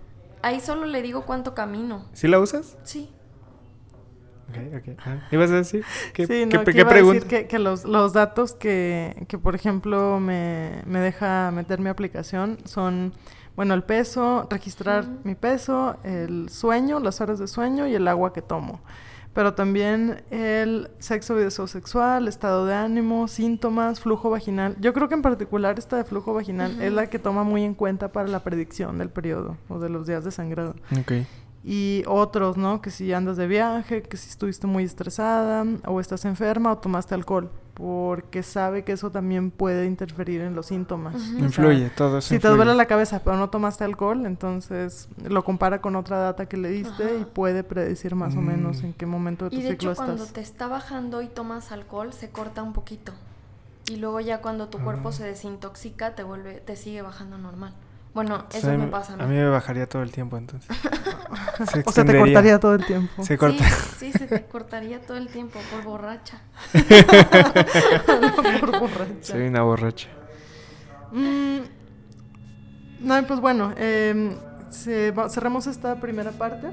[0.41, 2.05] ahí solo le digo cuánto camino.
[2.13, 2.77] ¿Sí la usas?
[2.83, 3.09] Sí.
[4.49, 4.97] Ok, ok.
[5.05, 5.83] Ah, ¿Ibas a decir?
[6.13, 7.15] ¿Qué, sí, no, qué- que qué iba a pregunta?
[7.15, 11.89] decir que, que los, los datos que, que, por ejemplo, me, me deja meter mi
[11.89, 13.11] aplicación son,
[13.55, 18.31] bueno, el peso, registrar mi peso, el sueño, las horas de sueño y el agua
[18.31, 18.79] que tomo.
[19.33, 24.75] Pero también el sexo y deseo sexual, estado de ánimo, síntomas, flujo vaginal.
[24.79, 27.75] Yo creo que en particular esta de flujo vaginal es la que toma muy en
[27.75, 31.11] cuenta para la predicción del periodo o de los días de sangrado Ok.
[31.69, 32.81] Y otros, ¿no?
[32.81, 37.13] Que si andas de viaje, que si estuviste muy estresada o estás enferma o tomaste
[37.13, 41.15] alcohol, porque sabe que eso también puede interferir en los síntomas.
[41.15, 41.23] Ujú.
[41.25, 45.09] O sea, Influye, todo eso si te duele la cabeza pero no tomaste alcohol, entonces
[45.27, 47.13] lo compara con otra data que le diste Ajá.
[47.21, 48.85] y puede predecir más o menos Mm.
[48.85, 50.33] en qué momento de tu Y de ciclo hecho cuando estás.
[50.33, 53.11] te está bajando y tomas alcohol se corta un poquito.
[53.89, 55.11] Y luego ya cuando tu cuerpo Ah.
[55.11, 57.73] se desintoxica te vuelve te sigue bajando normal.
[58.17, 59.23] Bueno, O sea, eso a me mí- pasa a mí.
[59.23, 60.67] A mí me bajaría todo el tiempo entonces.
[61.71, 63.23] Se O sea, te cortaría todo el tiempo.
[63.23, 63.63] Se corta.
[63.63, 66.39] Sí, sí, se te cortaría todo el tiempo por borracha.
[68.59, 69.21] Por borracha.
[69.21, 70.07] Soy una borracha.
[71.11, 71.57] Mm,
[73.01, 74.35] no, pues bueno, em,
[74.69, 76.67] se- va- cerramos esta primera parte.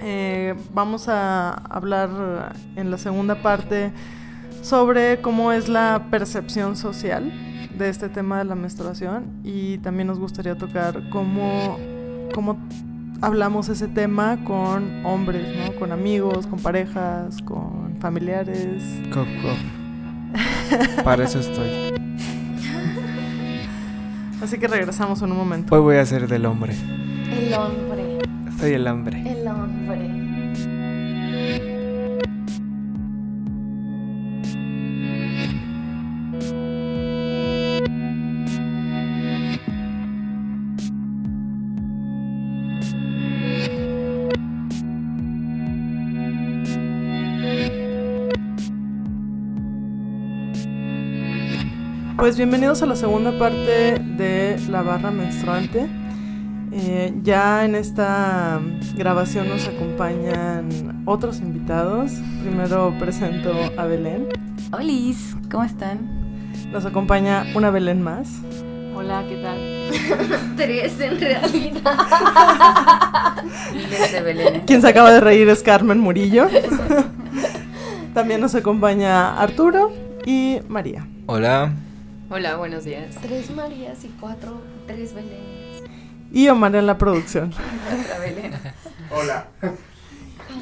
[0.00, 3.92] Eh, vamos a hablar en la segunda parte
[4.62, 7.32] sobre cómo es la percepción social
[7.78, 11.78] de este tema de la menstruación y también nos gustaría tocar cómo,
[12.34, 12.56] cómo
[13.20, 15.78] hablamos ese tema con hombres, ¿no?
[15.78, 18.82] Con amigos, con parejas, con familiares.
[19.12, 21.04] Cof, cof.
[21.04, 21.92] Para eso estoy.
[24.42, 25.74] Así que regresamos en un momento.
[25.74, 26.74] Hoy voy a ser del hombre.
[27.32, 28.18] El hombre,
[28.58, 29.22] Soy el hambre.
[29.30, 30.13] el hombre.
[52.24, 55.86] Pues bienvenidos a la segunda parte de la barra menstruante.
[56.72, 58.62] Eh, ya en esta
[58.96, 62.12] grabación nos acompañan otros invitados.
[62.40, 64.28] Primero presento a Belén.
[64.72, 66.50] Holis, ¿cómo están?
[66.72, 68.30] Nos acompaña una Belén más.
[68.96, 69.58] Hola, ¿qué tal?
[70.56, 71.92] Tres en realidad.
[73.90, 74.62] Desde Belén.
[74.66, 76.48] Quien se acaba de reír es Carmen Murillo.
[78.14, 79.92] También nos acompaña Arturo
[80.24, 81.06] y María.
[81.26, 81.70] Hola.
[82.30, 83.16] Hola, buenos días.
[83.20, 85.82] Tres Marías y cuatro, tres Belénes.
[86.32, 87.52] Y Omar en la producción.
[88.02, 88.52] Otra Belén.
[89.10, 89.46] Hola.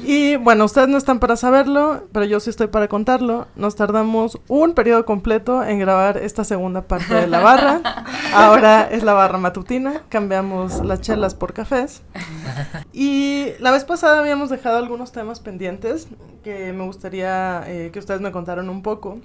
[0.03, 3.47] Y bueno, ustedes no están para saberlo, pero yo sí estoy para contarlo.
[3.55, 7.81] Nos tardamos un periodo completo en grabar esta segunda parte de la barra.
[8.33, 12.01] Ahora es la barra matutina, cambiamos las chelas por cafés.
[12.91, 16.09] Y la vez pasada habíamos dejado algunos temas pendientes
[16.43, 19.19] que me gustaría eh, que ustedes me contaran un poco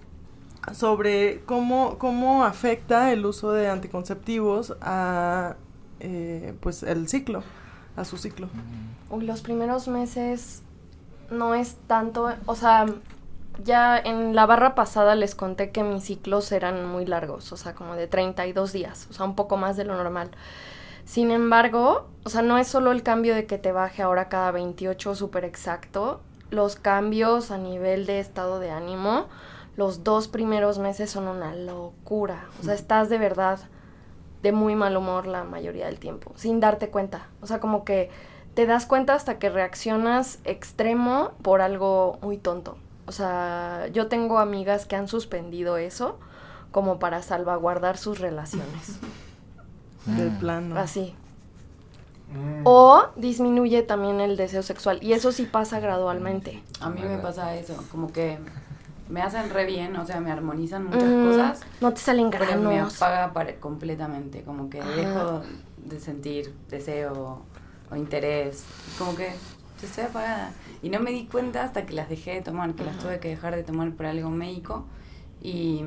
[0.75, 5.57] sobre cómo, cómo afecta el uso de anticonceptivos a
[6.01, 7.43] eh, pues el ciclo,
[7.97, 8.49] a su ciclo.
[9.11, 10.63] Uy, los primeros meses
[11.31, 12.87] no es tanto, o sea,
[13.65, 17.75] ya en la barra pasada les conté que mis ciclos eran muy largos, o sea,
[17.75, 20.31] como de 32 días, o sea, un poco más de lo normal.
[21.05, 24.51] Sin embargo, o sea, no es solo el cambio de que te baje ahora cada
[24.51, 29.27] 28 súper exacto, los cambios a nivel de estado de ánimo,
[29.79, 33.61] los dos primeros meses son una locura, o sea, estás de verdad
[34.43, 38.11] de muy mal humor la mayoría del tiempo, sin darte cuenta, o sea, como que
[38.55, 42.77] te das cuenta hasta que reaccionas extremo por algo muy tonto.
[43.07, 46.19] O sea, yo tengo amigas que han suspendido eso
[46.73, 48.99] como para salvaguardar sus relaciones.
[50.07, 50.77] De plano.
[50.77, 51.15] Así.
[52.65, 54.99] O disminuye también el deseo sexual.
[55.03, 56.65] Y eso sí pasa gradualmente.
[56.81, 58.39] A mí me pasa eso, como que
[59.09, 61.61] me hacen re bien, o sea, me armonizan muchas Mm, cosas.
[61.81, 62.97] No te salen Pero me granos.
[62.97, 65.43] apaga para- completamente, como que dejo
[65.79, 67.43] de sentir deseo
[67.91, 68.65] o interés,
[68.99, 69.33] como que
[69.83, 70.53] estoy apagada.
[70.83, 73.29] Y no me di cuenta hasta que las dejé de tomar, que las tuve que
[73.29, 74.85] dejar de tomar por algo médico
[75.41, 75.85] y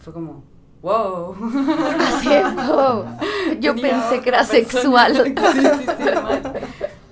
[0.00, 0.42] fue como,
[0.82, 1.34] wow.
[2.00, 3.04] Así, wow.
[3.60, 4.58] Yo Tenía pensé que era persona.
[4.64, 5.16] sexual.
[5.52, 6.52] sí, sí, sí, mal.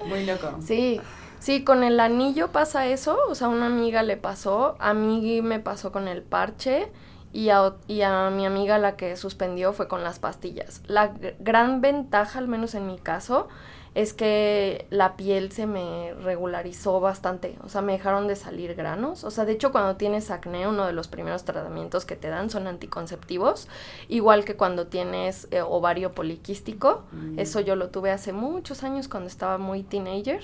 [0.06, 0.48] Muy loco.
[0.60, 1.00] Sí,
[1.46, 5.40] sí, con el anillo pasa eso, o sea, a una amiga le pasó, a mí
[5.42, 6.90] me pasó con el parche
[7.32, 10.82] y a, y a mi amiga la que suspendió fue con las pastillas.
[10.86, 13.48] La gr- gran ventaja, al menos en mi caso,
[13.96, 19.24] es que la piel se me regularizó bastante, o sea, me dejaron de salir granos,
[19.24, 22.50] o sea, de hecho cuando tienes acné, uno de los primeros tratamientos que te dan
[22.50, 23.68] son anticonceptivos,
[24.10, 27.38] igual que cuando tienes eh, ovario poliquístico, Mm.
[27.38, 30.42] eso yo lo tuve hace muchos años cuando estaba muy teenager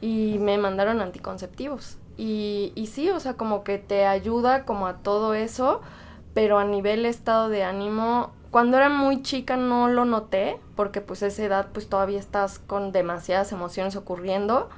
[0.00, 1.96] y me mandaron anticonceptivos.
[2.16, 5.80] Y, y sí, o sea, como que te ayuda como a todo eso,
[6.34, 11.22] pero a nivel estado de ánimo, cuando era muy chica no lo noté, porque pues
[11.22, 14.70] a esa edad pues todavía estás con demasiadas emociones ocurriendo,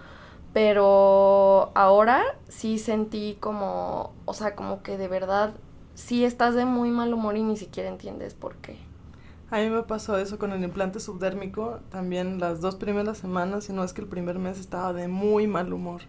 [0.52, 5.52] pero ahora sí sentí como, o sea, como que de verdad
[5.94, 8.78] sí estás de muy mal humor y ni siquiera entiendes por qué.
[9.48, 13.72] A mí me pasó eso con el implante subdérmico, también las dos primeras semanas, si
[13.72, 16.00] no es que el primer mes estaba de muy mal humor.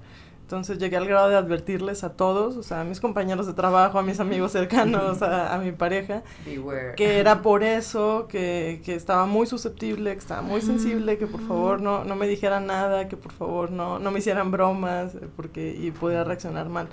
[0.50, 4.00] Entonces llegué al grado de advertirles a todos, o sea, a mis compañeros de trabajo,
[4.00, 6.96] a mis amigos cercanos, a, a mi pareja, Beware.
[6.96, 11.42] que era por eso, que, que estaba muy susceptible, que estaba muy sensible, que por
[11.42, 15.28] favor no, no me dijeran nada, que por favor no, no me hicieran bromas, eh,
[15.36, 16.88] porque y podía reaccionar mal.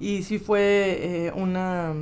[0.00, 1.92] Y sí fue eh, una,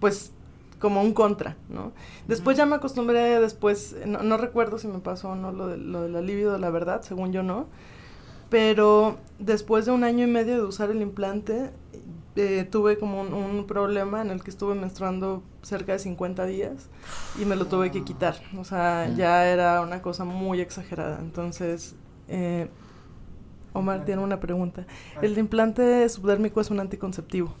[0.00, 0.32] pues,
[0.78, 1.92] como un contra, ¿no?
[2.26, 5.76] Después ya me acostumbré, después, no, no recuerdo si me pasó o no lo, de,
[5.76, 7.66] lo del alivio de la verdad, según yo no,
[8.50, 11.70] pero después de un año y medio de usar el implante,
[12.36, 16.88] eh, tuve como un, un problema en el que estuve menstruando cerca de 50 días
[17.40, 18.36] y me lo tuve que quitar.
[18.56, 21.18] O sea, ya era una cosa muy exagerada.
[21.20, 21.94] Entonces,
[22.28, 22.68] eh,
[23.72, 24.86] Omar tiene una pregunta.
[25.20, 27.54] El implante subdérmico es un anticonceptivo.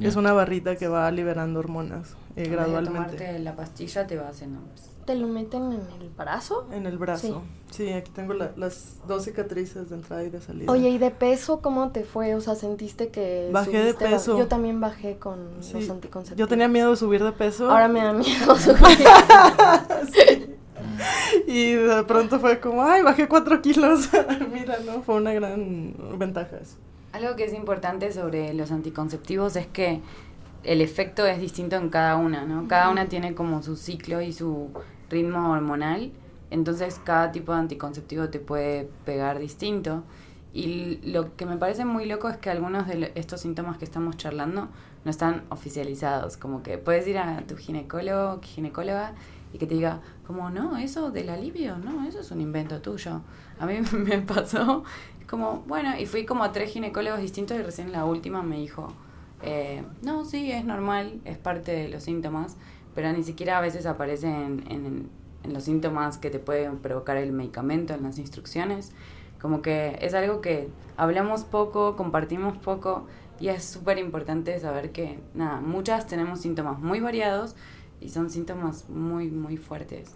[0.00, 3.16] Es una barrita que va liberando hormonas eh, gradualmente.
[3.16, 4.60] tomarte la pastilla te va haciendo...
[5.06, 6.66] ¿Te lo meten en el brazo?
[6.72, 7.42] En el brazo.
[7.70, 10.70] Sí, aquí tengo la- las dos cicatrices de entrada y de salida.
[10.70, 12.34] Oye, ¿y de peso cómo te fue?
[12.34, 14.36] O sea, ¿sentiste que Bajé de peso.
[14.36, 16.38] Yo también bajé con Sí, los anticonceptivos.
[16.38, 17.70] Yo tenía miedo de subir de peso.
[17.70, 18.76] Ahora me da miedo subir.
[21.46, 24.08] Y de pronto fue como, ay, bajé cuatro kilos.
[24.52, 25.02] Mira, ¿no?
[25.02, 26.76] Fue una gran ventaja eso.
[27.12, 30.00] Algo que es importante sobre los anticonceptivos es que
[30.64, 32.66] el efecto es distinto en cada una, ¿no?
[32.68, 34.70] Cada una tiene como su ciclo y su
[35.10, 36.12] ritmo hormonal,
[36.50, 40.02] entonces cada tipo de anticonceptivo te puede pegar distinto.
[40.52, 44.16] Y lo que me parece muy loco es que algunos de estos síntomas que estamos
[44.16, 44.68] charlando
[45.04, 49.12] no están oficializados, como que puedes ir a tu ginecólogo, ginecóloga
[49.52, 53.20] y que te diga, como, no, eso del alivio, no, eso es un invento tuyo.
[53.58, 54.82] A mí me pasó,
[55.28, 58.88] como, bueno, y fui como a tres ginecólogos distintos y recién la última me dijo,
[59.42, 62.56] eh, no, sí, es normal, es parte de los síntomas,
[62.96, 65.08] pero ni siquiera a veces aparece en, en,
[65.44, 68.92] en los síntomas que te pueden provocar el medicamento, en las instrucciones.
[69.40, 73.06] Como que es algo que hablamos poco, compartimos poco
[73.38, 77.54] y es súper importante saber que, nada, muchas tenemos síntomas muy variados
[78.00, 80.12] y son síntomas muy, muy fuertes.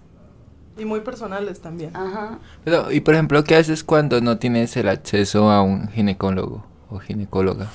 [0.79, 1.95] Y muy personales también.
[1.95, 2.39] Ajá.
[2.65, 6.99] Pero, y por ejemplo, ¿qué haces cuando no tienes el acceso a un ginecólogo o
[6.99, 7.69] ginecóloga?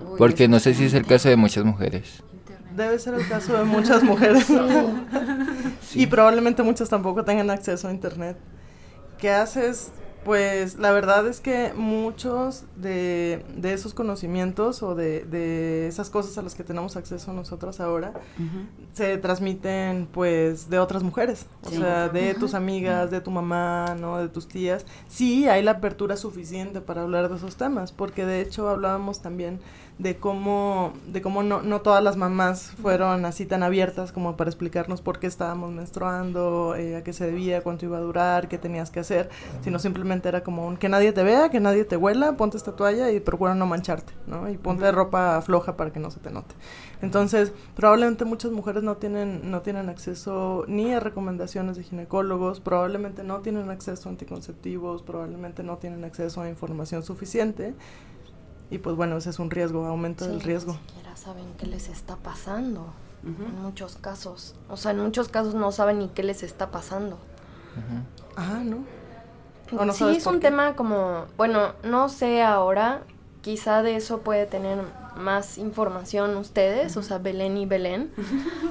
[0.00, 2.22] Uy, Porque no sé si es el caso de muchas mujeres.
[2.80, 4.46] Debe ser el caso de muchas mujeres.
[5.82, 6.02] Sí.
[6.02, 8.36] Y probablemente muchas tampoco tengan acceso a internet.
[9.18, 9.90] ¿Qué haces?
[10.24, 16.36] Pues la verdad es que muchos de, de esos conocimientos o de, de esas cosas
[16.36, 18.66] a las que tenemos acceso nosotros ahora Ujú.
[18.92, 21.78] se transmiten pues de otras mujeres, o Sí.
[21.78, 24.18] sea, de tus amigas, de tu mamá, ¿no?
[24.18, 24.84] De tus tías.
[25.08, 29.58] Sí, hay la apertura suficiente para hablar de esos temas, porque de hecho hablábamos también
[30.00, 34.48] de cómo de cómo no, no todas las mamás fueron así tan abiertas como para
[34.48, 38.56] explicarnos por qué estábamos menstruando, eh, a qué se debía, cuánto iba a durar, qué
[38.56, 39.28] tenías que hacer,
[39.62, 42.72] sino simplemente era como un que nadie te vea, que nadie te huela, ponte esta
[42.72, 44.48] toalla y procura no mancharte, ¿no?
[44.48, 46.54] Y ponte ropa floja para que no se te note.
[47.02, 53.22] Entonces, probablemente muchas mujeres no tienen, no tienen acceso ni a recomendaciones de ginecólogos, probablemente
[53.22, 57.74] no tienen acceso a anticonceptivos, probablemente no tienen acceso a información suficiente.
[58.70, 60.72] Y pues bueno, ese es un riesgo, aumento Sí, del riesgo.
[60.74, 62.92] Ni siquiera saben qué les está pasando.
[63.22, 64.54] En muchos casos.
[64.70, 67.18] O sea, en muchos casos no saben ni qué les está pasando.
[68.36, 68.78] Ah, ¿no?
[69.78, 70.48] ¿O no sí, sabes es un qué?
[70.48, 73.02] tema como, bueno, no sé ahora,
[73.42, 74.78] quizá de eso puede tener
[75.16, 78.10] más información ustedes, o sea, Belén y Belén.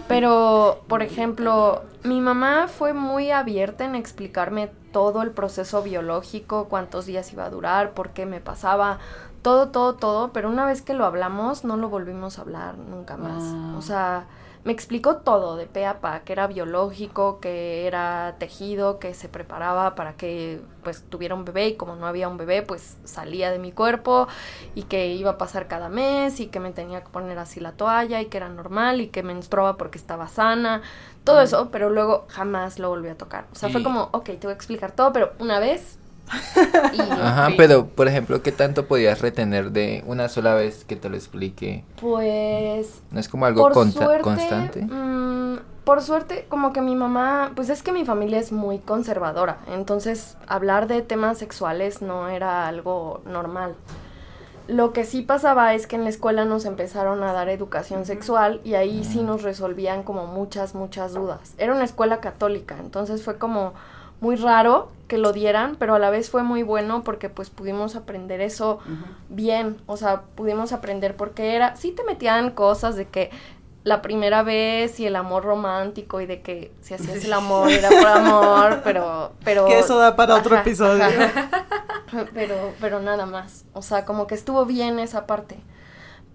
[0.08, 7.06] Pero, por ejemplo, mi mamá fue muy abierta en explicarme todo el proceso biológico, cuántos
[7.06, 9.00] días iba a durar, por qué me pasaba,
[9.42, 13.18] todo, todo, todo, pero una vez que lo hablamos no lo volvimos a hablar nunca
[13.18, 13.44] más.
[13.44, 13.78] Wow.
[13.78, 14.28] O sea,
[14.66, 19.30] me explicó todo de pe a pa, que era biológico, que era tejido, que se
[19.30, 23.52] preparaba para que pues tuviera un bebé y como no había un bebé pues salía
[23.52, 24.28] de mi cuerpo
[24.76, 27.72] y que iba a pasar cada mes y que me tenía que poner así la
[27.72, 30.82] toalla y que era normal y que menstruaba porque estaba sana,
[31.24, 33.46] todo eso, pero luego jamás lo volví a tocar.
[33.54, 35.99] O sea, fue como, ok, te voy a explicar todo, pero una vez
[36.94, 41.10] y Ajá, pero por ejemplo, ¿qué tanto podías retener de una sola vez que te
[41.10, 41.84] lo explique?
[42.00, 44.82] pues ¿No es como algo por consta- suerte, constante?
[44.86, 49.58] mm, por suerte, como que mi mamá, pues es que mi familia es muy conservadora,
[49.74, 53.74] entonces hablar de temas sexuales no era algo normal.
[54.68, 58.62] Lo que sí pasaba es que en la escuela nos empezaron a dar educación sexual
[58.64, 61.56] y ahí sí nos resolvían como muchas, muchas dudas.
[61.58, 63.74] Era una escuela católica, entonces fue como
[64.22, 67.96] muy raro que lo dieran, pero a la vez fue muy bueno porque pues pudimos
[67.96, 68.80] aprender eso
[69.30, 73.32] bien, o sea, pudimos aprender por qué era, sí te metían cosas de que
[73.84, 77.90] la primera vez y el amor romántico y de que si hacías el amor era
[77.90, 81.06] por amor, pero pero Que eso da para otro episodio.
[82.34, 85.60] pero pero nada más, o sea, como que estuvo bien esa parte.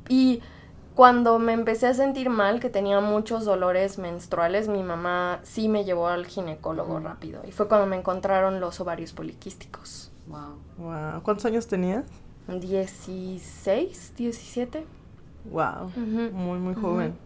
[0.09, 0.43] Y
[0.95, 5.85] cuando me empecé a sentir mal, que tenía muchos dolores menstruales, mi mamá sí me
[5.85, 7.43] llevó al ginecólogo rápido.
[7.47, 10.13] Y fue cuando me encontraron los ovarios poliquísticos.
[10.27, 10.59] Wow.
[10.79, 11.23] Wow.
[11.23, 12.05] ¿Cuántos años tenías?
[12.47, 14.87] 16, 17.
[15.51, 15.87] Wow.
[15.97, 16.31] Ujú.
[16.33, 17.17] Muy, muy joven.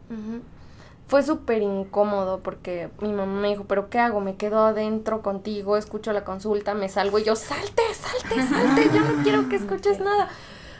[1.06, 4.20] Fue súper incómodo porque mi mamá me dijo, pero ¿qué hago?
[4.20, 9.00] Me quedo adentro contigo, escucho la consulta, me salgo y yo, salte, salte, salte, yo
[9.00, 10.28] no quiero que escuches nada.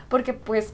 [0.07, 0.73] Porque pues,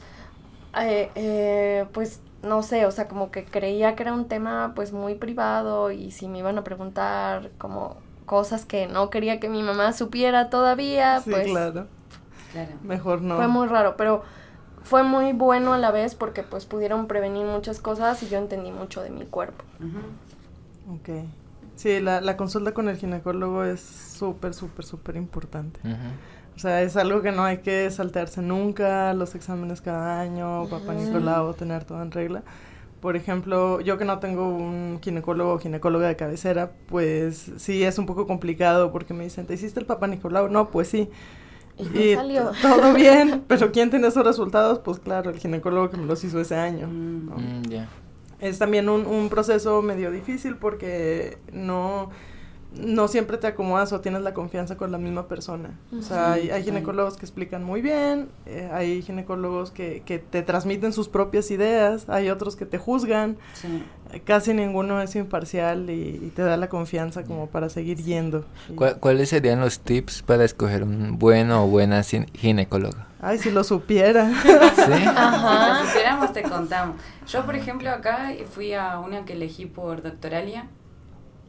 [0.81, 4.91] eh, eh, pues, no sé, o sea, como que creía que era un tema pues
[4.91, 9.63] muy privado y si me iban a preguntar como cosas que no quería que mi
[9.63, 11.87] mamá supiera todavía, Sí, pues claro.
[12.51, 12.71] Claro.
[12.83, 13.35] Mejor no.
[13.35, 14.23] fue muy raro, pero
[14.83, 18.71] fue muy bueno a la vez porque pues pudieron prevenir muchas cosas y yo entendí
[18.71, 19.63] mucho de mi cuerpo.
[19.79, 20.95] Ujú.
[20.95, 21.25] Ok.
[21.75, 25.79] Sí, la, la consulta con el ginecólogo es súper, súper, súper importante.
[25.83, 25.95] Ujú.
[26.55, 30.93] O sea, es algo que no hay que saltearse nunca, los exámenes cada año, papá
[30.93, 31.03] Ujú.
[31.03, 32.43] Nicolau, tener todo en regla.
[33.01, 37.99] Por ejemplo, yo que no tengo un ginecólogo o ginecóloga de cabecera, pues sí es
[37.99, 40.49] un poco complicado porque me dicen, ¿te hiciste el papá Nicolau?
[40.49, 41.09] No, pues sí.
[41.77, 42.51] Y me salió.
[42.61, 44.79] todo bien, pero ¿quién tiene esos resultados?
[44.79, 46.87] Pues claro, el ginecólogo que me los hizo ese año.
[46.87, 47.25] Mm.
[47.29, 47.35] ¿no?
[47.35, 47.89] Mm, ya.
[48.39, 52.09] Es también un, un proceso medio difícil porque no,
[52.79, 55.79] no siempre te acomodas o tienes la confianza con la misma persona.
[55.97, 60.41] O sea, hay, hay ginecólogos que explican muy bien, eh, hay ginecólogos que, que te
[60.41, 63.83] transmiten sus propias ideas, hay otros que te juzgan, Sí.
[64.11, 68.45] eh, casi ninguno es imparcial y, y te da la confianza como para seguir yendo.
[68.69, 73.07] Y- ¿Cuál- ¿Cuáles serían los tips para escoger un bueno o buena ginecóloga?
[73.21, 74.29] Ay, si lo supiera.
[74.75, 74.91] ¿Sí?
[75.07, 75.77] Ajá.
[75.77, 76.95] Si lo supiéramos, te contamos.
[77.27, 80.67] Yo, por ejemplo, acá fui a una que elegí por Doctoralia.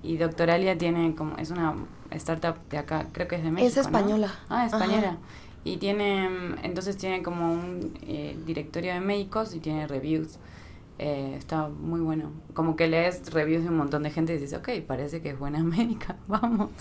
[0.06, 1.36] Y Doctoralia tiene como.
[1.36, 1.74] Es una
[2.10, 3.68] startup de acá, creo que es de México.
[3.68, 3.82] Es ¿no?
[3.82, 4.32] española.
[4.48, 5.08] Ah, española.
[5.08, 5.18] Ajá.
[5.64, 6.28] Y tiene.
[6.62, 10.38] Entonces tiene como un eh, directorio de médicos y tiene reviews.
[10.98, 12.30] Eh, está muy bueno.
[12.54, 15.38] Como que lees reviews de un montón de gente y dices, ok, parece que es
[15.38, 16.70] buena médica, vamos.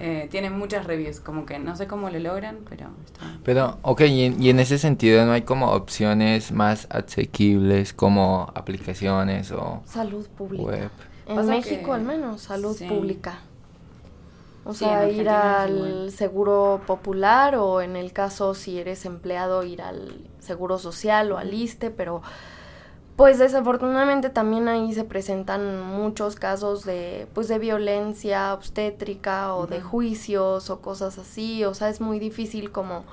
[0.00, 3.38] Eh, tiene muchas reviews, como que no sé cómo lo logran, pero está.
[3.44, 8.50] Pero, ok, y en, y en ese sentido no hay como opciones más asequibles como
[8.54, 10.64] aplicaciones o Salud pública.
[10.64, 10.90] web.
[11.26, 12.86] En Pasa México que- al menos, salud sí.
[12.86, 13.40] pública.
[14.64, 19.80] O Sí, sea, ir al seguro popular o en el caso si eres empleado ir
[19.80, 22.20] al seguro social o al ISTE, pero
[23.14, 29.80] pues desafortunadamente también ahí se presentan muchos casos de pues de violencia obstétrica o de
[29.80, 33.04] juicios o cosas así, o sea, es muy difícil como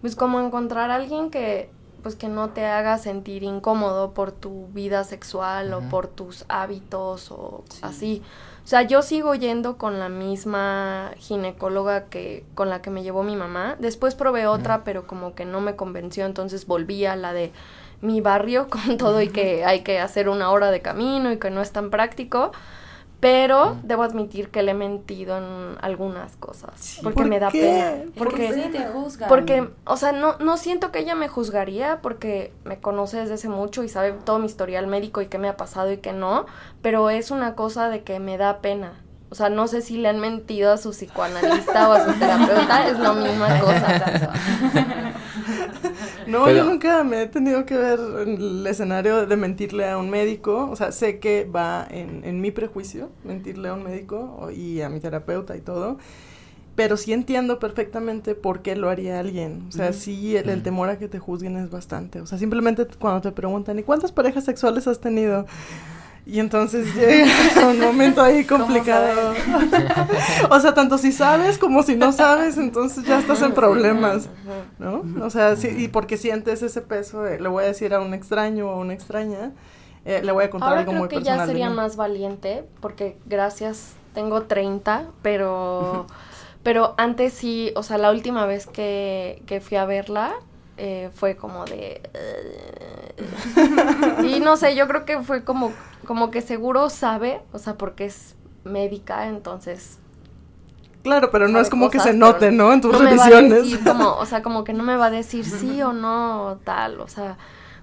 [0.00, 1.70] pues como encontrar a alguien que
[2.04, 7.32] pues que no te haga sentir incómodo por tu vida sexual o por tus hábitos
[7.32, 7.78] o Sí.
[7.82, 8.22] así.
[8.64, 13.22] O sea, yo sigo yendo con la misma ginecóloga que con la que me llevó
[13.22, 13.76] mi mamá.
[13.78, 17.52] Después probé otra, pero como que no me convenció, entonces volví a la de
[18.00, 21.50] mi barrio con todo y que hay que hacer una hora de camino y que
[21.50, 22.52] no es tan práctico.
[23.24, 26.98] Pero debo admitir que le he mentido en algunas cosas.
[27.02, 27.60] Porque ¿Por me da qué?
[27.62, 27.90] pena.
[28.18, 29.28] ¿Por Porque Porque sí te juzgan.
[29.30, 33.48] porque, o sea, no, no siento que ella me juzgaría porque me conoce desde hace
[33.48, 36.44] mucho y sabe todo mi historial médico y qué me ha pasado y qué no,
[36.82, 38.92] pero es una cosa de que me da pena.
[39.30, 42.88] O sea, no sé si le han mentido a su psicoanalista o a su terapeuta,
[42.88, 44.32] es la misma cosa.
[46.26, 49.98] No, Pero- yo nunca me he tenido que ver en el escenario de mentirle a
[49.98, 50.68] un médico.
[50.70, 54.88] O sea, sé que va en, en mi prejuicio mentirle a un médico y a
[54.88, 55.98] mi terapeuta y todo.
[56.76, 59.66] Pero sí entiendo perfectamente por qué lo haría alguien.
[59.68, 60.64] O sea, sí, el, el Ujú.
[60.64, 62.20] temor a que te juzguen es bastante.
[62.20, 65.46] O sea, simplemente cuando te preguntan, ¿y cuántas parejas sexuales has tenido?
[66.26, 67.26] Y entonces llega
[67.68, 69.34] un momento ahí ¿Cómo complicado.
[70.50, 74.28] o sea, tanto si sabes como si no sabes, entonces ya estás en problemas.
[74.78, 75.04] ¿no?
[75.24, 78.14] O sea, sí, y porque sientes ese peso de, le voy a decir a un
[78.14, 79.52] extraño o a una extraña,
[80.06, 81.38] eh, le voy a contar Ahora algo creo muy que personal.
[81.40, 81.76] ya de sería mí.
[81.76, 86.06] más valiente porque gracias, tengo 30, pero,
[86.62, 90.32] pero antes sí, o sea, la última vez que, que fui a verla
[90.78, 92.00] eh, fue como de...
[94.24, 95.72] y no sé, yo creo que fue como,
[96.04, 98.34] como que seguro sabe, o sea, porque es
[98.64, 99.98] médica, entonces...
[101.02, 102.72] Claro, pero no es como que se note, ¿no?
[102.72, 103.64] En tus no me va a revisiones.
[103.70, 106.56] decir como, o sea, como que no me va a decir sí o no, o
[106.56, 107.36] tal, o sea,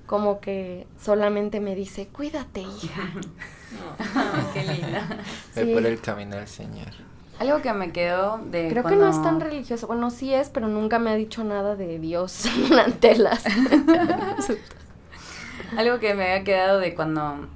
[0.07, 3.01] como que solamente me dice, cuídate, hija.
[4.53, 5.07] Qué linda.
[5.55, 5.73] Ve Sí.
[5.73, 6.87] por el camino del Señor.
[7.39, 9.85] Algo que me quedó de Creo cuando- que no es tan religioso.
[9.87, 12.45] Bueno, sí es, pero nunca me ha dicho nada de Dios
[12.85, 13.43] ante las.
[15.77, 17.47] Algo que me había quedado de cuando,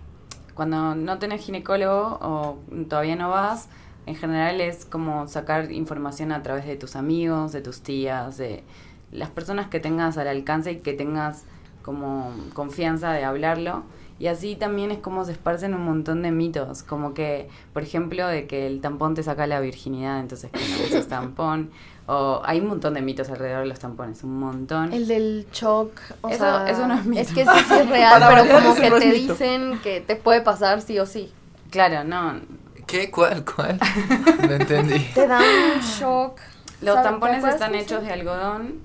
[0.56, 3.70] cuando no tenés ginecólogo o todavía no vas,
[4.06, 8.64] en general es como sacar información a través de tus amigos, de tus tías, de
[9.12, 11.46] las personas que tengas al alcance y que tengas
[11.82, 13.84] como confianza de hablarlo.
[14.18, 18.26] Y así también es como se esparcen un montón de mitos, como que, por ejemplo,
[18.28, 21.72] de que el tampón te saca la virginidad, entonces que no uses tampón.
[22.08, 24.94] O hay un montón de mitos alrededor de los tampones, un montón.
[24.94, 26.00] El del shock.
[26.22, 27.22] O Eso- sea, eso no es mito.
[27.22, 29.34] Es que sí, sí es real, pero como que te mito.
[29.34, 31.32] dicen que te puede pasar sí o sí.
[31.72, 32.40] Claro, no,
[32.86, 33.10] ¿Qué?
[33.10, 33.44] ¿Cuál?
[33.44, 33.80] ¿Cuál?
[34.48, 35.00] No entendí.
[35.16, 36.38] Te dan un shock.
[36.82, 38.76] Los ¿Sabe- te tampones están hechos de algodón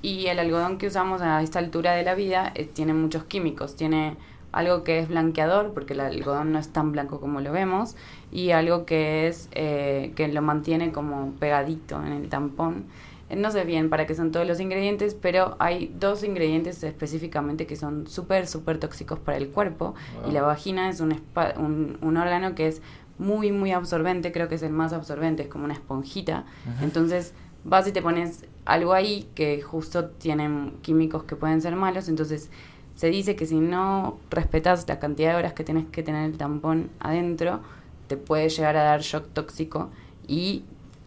[0.00, 3.76] y el algodón que usamos a esta altura de la vida eh, tiene muchos químicos.
[3.76, 4.16] Tiene
[4.52, 7.96] algo que es blanqueador, porque el algodón no es tan blanco como lo vemos,
[8.32, 12.84] y algo que es eh, que lo mantiene como pegadito en el tampón.
[13.28, 17.66] Eh, No sé bien para qué son todos los ingredientes, pero hay dos ingredientes específicamente
[17.66, 19.94] que son súper, súper tóxicos para el cuerpo.
[20.28, 21.14] Y la vagina es un,
[22.00, 22.82] un órgano que es
[23.18, 26.44] muy, muy absorbente, creo que es el más absorbente, es como una esponjita.
[26.82, 27.34] Entonces
[27.64, 32.50] vas y te pones algo ahí que justo tienen químicos que pueden ser malos, entonces
[33.00, 36.36] se dice que si no respetas la cantidad de horas que tienes que tener el
[36.36, 37.60] tampón adentro,
[38.08, 39.88] te puede llegar a dar shock tóxico
[40.28, 40.64] y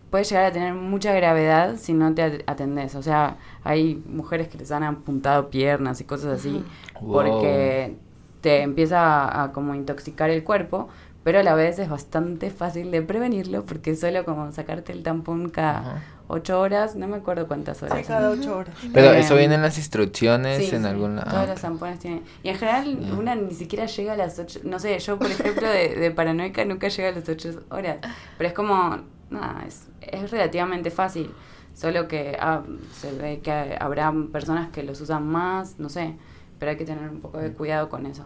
[0.09, 2.95] puede llegar a tener mucha gravedad si no te at- atendés.
[2.95, 6.63] O sea, hay mujeres que les han apuntado piernas y cosas así
[6.99, 7.11] Wow.
[7.13, 7.95] porque
[8.41, 10.89] te empieza a, a como intoxicar el cuerpo,
[11.23, 15.49] pero a la vez es bastante fácil de prevenirlo porque solo como sacarte el tampón
[15.49, 16.01] cada Ajá.
[16.27, 17.97] Ocho horas, no me acuerdo cuántas horas.
[17.99, 18.15] Sí, son.
[18.15, 18.75] cada ocho horas.
[18.93, 21.29] Pero Eh, eso viene en las instrucciones Sí, en sí, algún lado.
[21.31, 22.23] Todos los tampones tienen.
[22.43, 24.59] Y en general, una ni siquiera llega a las ocho.
[24.63, 27.97] No sé, yo, por ejemplo, de, de paranoica nunca llega a las ocho horas.
[28.37, 28.99] Pero es como.
[29.29, 31.31] Nada, es, es relativamente fácil.
[31.75, 32.61] Solo que ah,
[32.95, 36.15] se ve que habrá personas que los usan más, no sé.
[36.59, 38.23] Pero hay que tener un poco de cuidado con eso.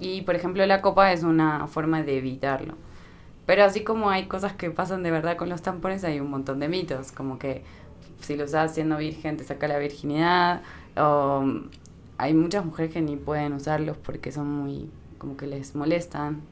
[0.00, 2.74] Y, por ejemplo, la copa es una forma de evitarlo.
[3.46, 6.60] Pero así como hay cosas que pasan de verdad con los tampones, hay un montón
[6.60, 7.62] de mitos, como que
[8.20, 10.62] si lo usas siendo virgen te saca la virginidad,
[10.96, 11.70] o mm,
[12.18, 16.42] hay muchas mujeres que ni pueden usarlos porque son muy, como que les molestan.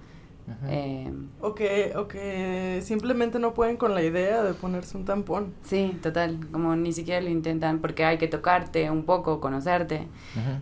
[0.69, 5.55] Eh, O que, o que simplemente no pueden con la idea de ponerse un tampón.
[5.63, 10.09] sí, total, como ni siquiera lo intentan porque hay que tocarte un poco, conocerte.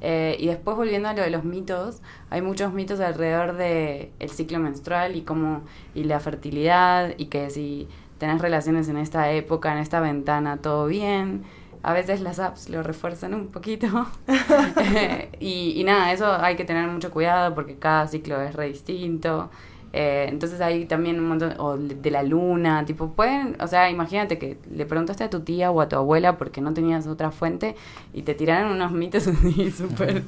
[0.00, 4.30] Eh, y después volviendo a lo de los mitos, hay muchos mitos alrededor de el
[4.30, 5.62] ciclo menstrual y cómo
[5.94, 10.86] y la fertilidad y que si tenés relaciones en esta época, en esta ventana, todo
[10.86, 11.42] bien.
[11.84, 13.86] A veces las apps lo refuerzan un poquito.
[15.40, 19.50] Y, y nada, eso hay que tener mucho cuidado porque cada ciclo es re distinto.
[19.92, 24.38] Eh, entonces hay también un montón, o de la luna, tipo, pueden, o sea, imagínate
[24.38, 27.74] que le preguntaste a tu tía o a tu abuela porque no tenías otra fuente
[28.12, 30.24] y te tiraron unos mitos así súper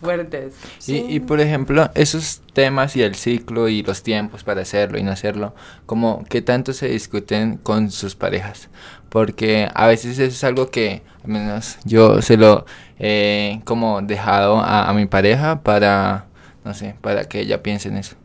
[0.00, 0.54] fuertes.
[0.86, 5.02] Y, y por ejemplo, esos temas y el ciclo y los tiempos para hacerlo y
[5.02, 5.54] no hacerlo,
[5.86, 8.68] como que tanto se discuten con sus parejas.
[9.08, 12.64] Porque a veces eso es algo que, al menos yo se lo
[12.98, 16.26] he como dejado a, a mi pareja para,
[16.64, 18.19] no sé, para que ella piense en eso.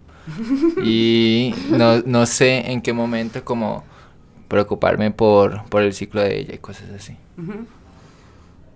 [0.84, 3.84] Y no, no sé en qué momento como
[4.48, 7.18] preocuparme por, por el ciclo de ella y cosas así.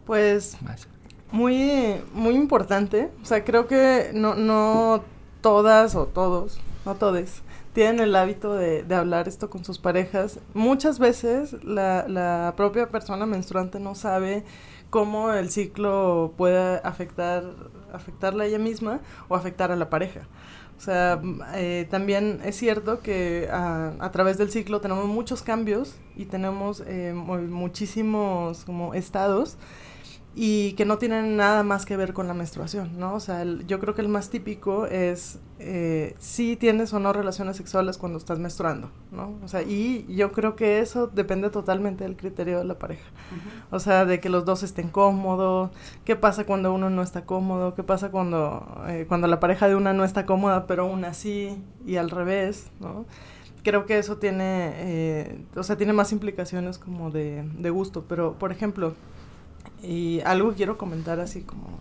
[0.05, 0.87] Pues Más.
[1.31, 3.09] muy, muy importante.
[3.21, 5.03] O sea, creo que no, no
[5.41, 7.41] todas o todos, no todes,
[7.73, 12.89] tienen el hábito de, de hablar esto con sus parejas, muchas veces la, la propia
[12.89, 14.43] persona menstruante no sabe
[14.89, 17.43] cómo el ciclo puede afectar,
[17.93, 20.21] afectarla a ella misma o afectar a la pareja.
[20.79, 21.21] O sea,
[21.55, 26.81] eh, también es cierto que a, a, través del ciclo tenemos muchos cambios y tenemos
[26.87, 29.57] eh, muchísimos como estados
[30.35, 33.15] y que no tienen nada más que ver con la menstruación, ¿no?
[33.15, 37.11] O sea, el, yo creo que el más típico es eh, si tienes o no
[37.11, 39.37] relaciones sexuales cuando estás menstruando, ¿no?
[39.43, 43.09] O sea, y yo creo que eso depende totalmente del criterio de la pareja.
[43.09, 43.75] Uh -huh.
[43.75, 45.71] O sea, de que los dos estén cómodos,
[46.05, 49.75] qué pasa cuando uno no está cómodo, qué pasa cuando, eh, cuando la pareja de
[49.75, 53.05] una no está cómoda, pero una sí, y al revés, ¿no?
[53.63, 58.39] Creo que eso tiene, eh, o sea, tiene más implicaciones como de, de gusto, pero,
[58.39, 58.93] por ejemplo,
[59.83, 61.79] y algo que quiero comentar así como,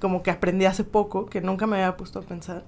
[0.00, 2.64] como que aprendí hace poco, que nunca me había puesto a pensar,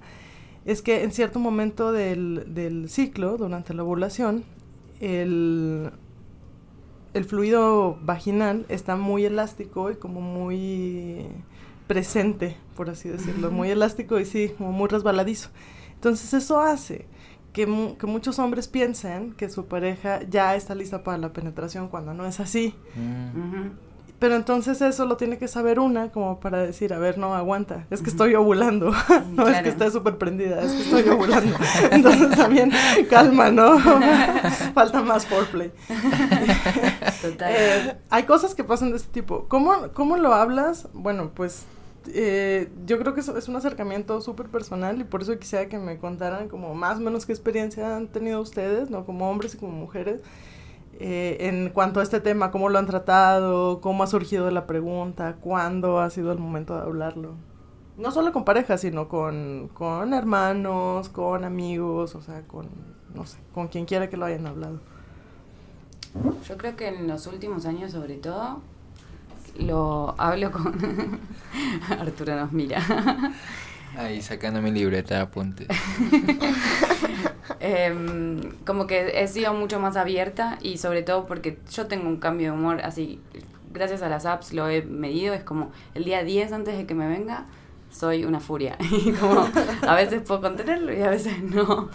[0.65, 4.43] es que en cierto momento del, del ciclo, durante la ovulación,
[4.99, 5.91] el,
[7.13, 11.27] el fluido vaginal está muy elástico y como muy
[11.87, 15.49] presente, por así decirlo, muy elástico y sí, como muy resbaladizo.
[15.95, 17.05] Entonces eso hace
[17.53, 21.89] que, mu que, muchos hombres piensen que su pareja ya está lista para la penetración
[21.89, 22.73] cuando no es así.
[22.95, 23.39] Mm.
[23.39, 23.71] Uh -huh.
[24.21, 27.87] Pero entonces eso lo tiene que saber una como para decir, a ver, no, aguanta,
[27.89, 28.91] es que estoy ovulando,
[29.31, 29.49] no claro.
[29.49, 31.57] es que esté súper prendida, es que estoy ovulando.
[31.91, 32.71] Entonces también,
[33.09, 33.79] calma, ¿no?
[34.75, 35.71] Falta más foreplay.
[37.19, 37.51] Total.
[37.51, 39.47] Eh, hay cosas que pasan de este tipo.
[39.47, 40.87] ¿Cómo, cómo lo hablas?
[40.93, 41.65] Bueno, pues
[42.13, 45.79] eh, yo creo que es, es un acercamiento súper personal y por eso quisiera que
[45.79, 49.03] me contaran como más o menos qué experiencia han tenido ustedes, ¿no?
[49.03, 50.21] Como hombres y como mujeres
[51.03, 55.37] eh, en cuanto a este tema, cómo lo han tratado, cómo ha surgido la pregunta,
[55.41, 57.33] cuándo ha sido el momento de hablarlo.
[57.97, 62.69] No solo con parejas, sino con, con hermanos, con amigos, o sea, con,
[63.15, 64.79] no sé, con quien quiera que lo hayan hablado.
[66.47, 68.61] Yo creo que en los últimos años, sobre todo,
[69.57, 71.19] lo hablo con...
[71.99, 72.79] Arturo nos mira.
[73.97, 75.67] Ahí sacando mi libreta de apuntes.
[77.59, 77.93] eh,
[78.65, 82.51] como que he sido mucho más abierta y sobre todo porque yo tengo un cambio
[82.51, 83.19] de humor así,
[83.73, 86.95] gracias a las apps lo he medido, es como el día 10 antes de que
[86.95, 87.45] me venga
[87.91, 88.77] soy una furia.
[88.91, 89.47] Y como
[89.87, 91.89] a veces puedo contenerlo y a veces no.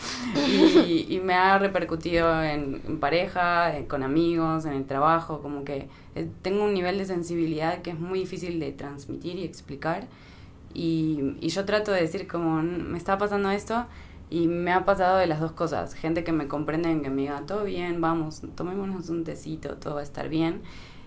[0.46, 5.64] Y, y me ha repercutido en, en pareja, en, con amigos, en el trabajo, como
[5.64, 10.06] que eh, tengo un nivel de sensibilidad que es muy difícil de transmitir y explicar
[10.76, 13.86] y, y yo trato de decir como me está pasando esto
[14.28, 15.94] y me ha pasado de las dos cosas.
[15.94, 20.00] Gente que me comprende, que me diga, todo bien, vamos, tomémonos un tecito, todo va
[20.00, 20.62] a estar bien.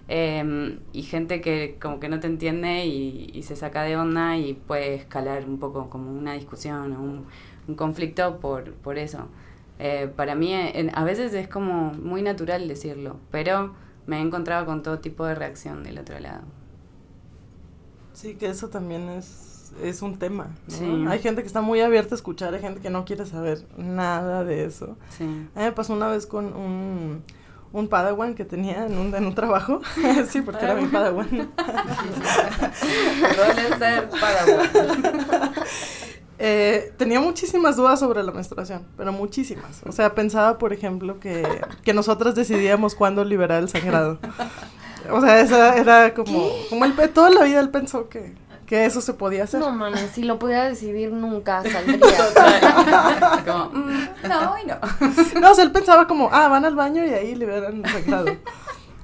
[0.08, 4.54] Eh, y gente que como que no te entiende y, se saca de onda y
[4.54, 7.26] puede escalar un poco como una discusión o un,
[7.68, 9.28] un conflicto por, por eso.
[9.78, 13.74] Eh, para mí en, a veces es como muy natural decirlo, pero
[14.08, 16.42] me he encontrado con todo tipo de reacción del otro lado.
[18.14, 19.49] Sí, que eso también es
[19.84, 20.48] es un tema.
[20.68, 20.76] ¿no?
[20.76, 21.06] Sí.
[21.10, 24.44] Hay gente que está muy abierta a escuchar, hay gente que no quiere saber nada
[24.44, 24.98] de eso.
[25.18, 25.24] Sí.
[25.56, 27.24] A mí me pasó una vez con un,
[27.72, 29.82] un padawan que tenía en un, en un trabajo.
[30.30, 31.30] sí, porque era mi padawan.
[33.36, 35.54] Suele ser padawan.
[36.42, 39.82] Eh, tenía muchísimas dudas sobre la menstruación, pero muchísimas.
[39.86, 41.46] O sea, pensaba, por ejemplo, que,
[41.84, 44.20] que nosotras decidíamos cuándo liberar el sangrado.
[45.12, 48.34] O sea, esa era como, como el, toda la vida él pensó que,
[48.70, 49.62] que eso se podía hacer.
[49.62, 53.42] No mames, si lo pudiera decidir nunca saldría.
[53.44, 54.76] como, mm, no, hoy no.
[55.42, 58.28] no, o sea, él pensaba como, ah, van al baño y ahí liberan el sangrado.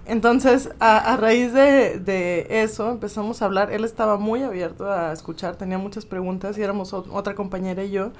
[0.05, 3.72] Entonces, a, a raíz de, de, eso, empezamos a hablar.
[3.72, 7.89] Él estaba muy abierto a escuchar, tenía muchas preguntas y éramos o, otra compañera y
[7.89, 8.11] yo,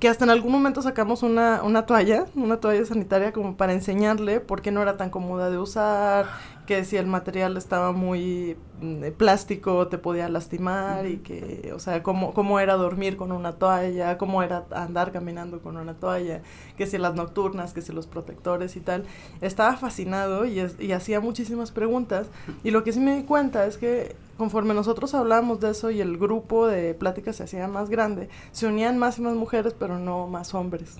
[0.00, 4.40] que hasta en algún momento sacamos una, una toalla, una toalla sanitaria como para enseñarle
[4.40, 6.26] por qué no era tan cómoda de usar,
[6.70, 12.04] que si el material estaba muy mm, plástico te podía lastimar y que, o sea,
[12.04, 16.42] cómo, cómo era dormir con una toalla, cómo era andar caminando con una toalla,
[16.76, 19.02] que si las nocturnas, que si los protectores y tal.
[19.40, 22.28] Estaba fascinado y, es, y hacía muchísimas preguntas
[22.62, 26.00] y lo que sí me di cuenta es que conforme nosotros hablábamos de eso y
[26.00, 29.98] el grupo de pláticas se hacía más grande, se unían más y más mujeres, pero
[29.98, 30.98] no más hombres.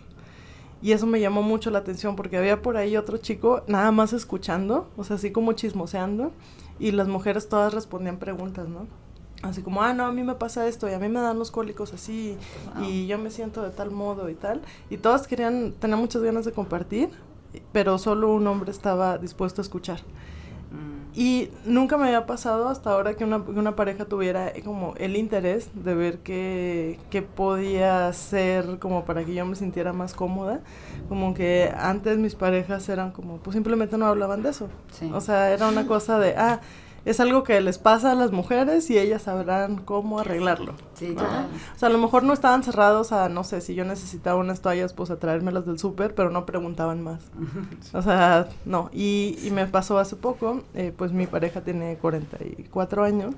[0.83, 4.13] Y eso me llamó mucho la atención porque había por ahí otro chico nada más
[4.13, 6.33] escuchando, o sea, así como chismoseando,
[6.79, 8.87] y las mujeres todas respondían preguntas, ¿no?
[9.43, 11.51] Así como, ah, no, a mí me pasa esto, y a mí me dan los
[11.51, 12.37] cólicos así,
[12.75, 12.85] wow.
[12.85, 14.63] y yo me siento de tal modo y tal.
[14.89, 17.11] Y todas querían, tener muchas ganas de compartir,
[17.73, 20.01] pero solo un hombre estaba dispuesto a escuchar.
[21.15, 25.17] Y nunca me había pasado hasta ahora que una, que una pareja tuviera como el
[25.17, 30.61] interés de ver qué, qué podía hacer como para que yo me sintiera más cómoda.
[31.09, 34.69] Como que antes mis parejas eran como, pues simplemente no hablaban de eso.
[34.93, 35.11] Sí.
[35.13, 36.61] O sea, era una cosa de, ah,
[37.05, 40.75] es algo que les pasa a las mujeres y ellas sabrán cómo arreglarlo.
[40.95, 41.49] Sí, total.
[41.75, 44.61] O sea, a lo mejor no estaban cerrados a, no sé, si yo necesitaba unas
[44.61, 47.21] toallas, pues a traérmelas del súper, pero no preguntaban más.
[47.93, 48.91] O sea, no.
[48.93, 53.35] Y, y me pasó hace poco, eh, pues mi pareja tiene 44 años,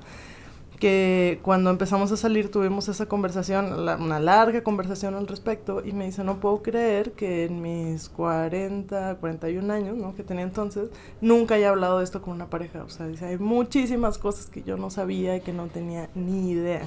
[0.79, 5.93] que cuando empezamos a salir tuvimos esa conversación, la- una larga conversación al respecto, y
[5.93, 10.15] me dice, no puedo creer que en mis 40, 41 años, ¿no?
[10.17, 12.83] Que tenía entonces, nunca haya hablado de esto con una pareja.
[12.83, 16.51] O sea, dice, hay muchísimas cosas que yo no sabía y que no tenía ni
[16.51, 16.83] idea.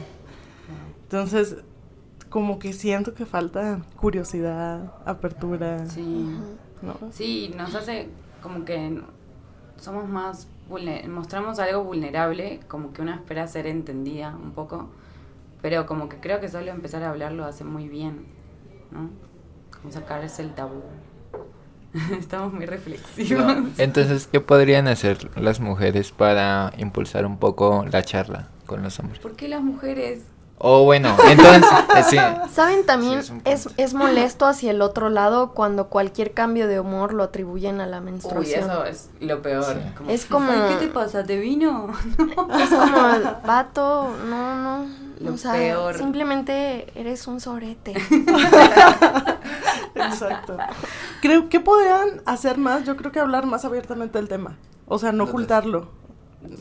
[1.03, 1.57] Entonces,
[2.29, 6.03] como que siento que falta curiosidad, apertura, Sí.
[6.81, 6.95] ¿no?
[7.11, 8.09] Sí, nos hace
[8.41, 8.99] como que
[9.77, 14.89] somos más mostramos algo vulnerable, como que una espera ser entendida un poco,
[15.61, 18.25] pero como que creo que solo empezar a hablarlo hace muy bien,
[18.91, 19.09] ¿no?
[19.79, 20.81] Como sacarse el tabú.
[22.19, 23.55] Estamos muy reflexivos.
[23.77, 29.19] Entonces, ¿qué podrían hacer las mujeres para impulsar un poco la charla con los hombres?
[29.19, 30.23] ¿Por qué las mujeres?
[30.57, 32.17] O bueno, entonces, eh, sí.
[32.53, 33.21] ¿Saben también?
[33.23, 37.81] Sí, es es, molesto hacia el otro lado cuando cualquier cambio de humor lo atribuyen
[37.81, 38.63] a la Uy, menstruación.
[38.63, 39.65] eso es lo peor.
[39.65, 39.79] Sí.
[39.97, 41.23] Como, Es como- "Ay, ¿Qué te pasa?
[41.25, 41.87] ¿Te vino?
[42.59, 44.85] Es como, vato, no, no.
[45.19, 45.97] Lo o sea, peor.
[45.97, 47.93] simplemente eres un sorete.
[49.95, 50.57] Exacto.
[51.21, 54.57] Creo que podrían hacer más, yo creo que hablar más abiertamente del tema.
[54.87, 55.89] O sea, no ocultarlo.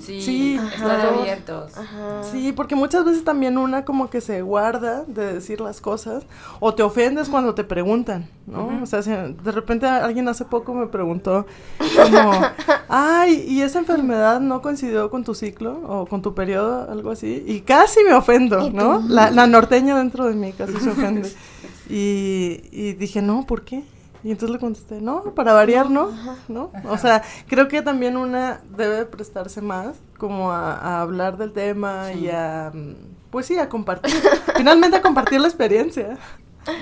[0.00, 1.76] Sí, Sí, estar abiertos.
[1.76, 2.22] Ajá.
[2.30, 6.24] Sí, porque muchas veces también una como que se guarda de decir las cosas
[6.60, 8.82] o te ofendes cuando te preguntan, ¿no?
[8.82, 11.46] O sea, si de repente alguien hace poco me preguntó
[11.78, 12.32] como,
[12.88, 17.42] ay, ¿y esa enfermedad no coincidió con tu ciclo o con tu periodo, algo así?
[17.46, 18.70] Y casi me ofendo.
[18.70, 19.02] ¿no?
[19.08, 21.30] La, la norteña dentro de mí casi se ofende.
[21.86, 23.84] Y, y dije, no, ¿por qué?
[24.24, 26.10] Y entonces le contesté, no, para variar, ¿no?
[26.48, 26.72] ¿No?
[26.88, 32.10] O sea, creo que también una debe prestarse más como a, a hablar del tema
[32.14, 32.94] y a, mm,
[33.30, 34.14] pues sí, a compartir.
[34.56, 36.16] Finalmente a compartir la experiencia.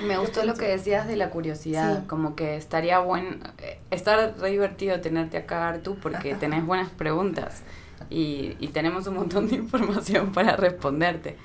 [0.07, 2.07] Me gustó lo que decías de la curiosidad, Sí.
[2.07, 7.63] como que estaría bueno, eh, estar re divertido tenerte acá, Artu, porque tenés buenas preguntas
[8.09, 11.35] y, y tenemos un montón de información para responderte.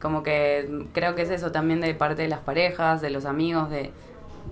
[0.00, 3.24] Como que mm, creo que es eso también de parte de las parejas, de los
[3.24, 3.90] amigos, de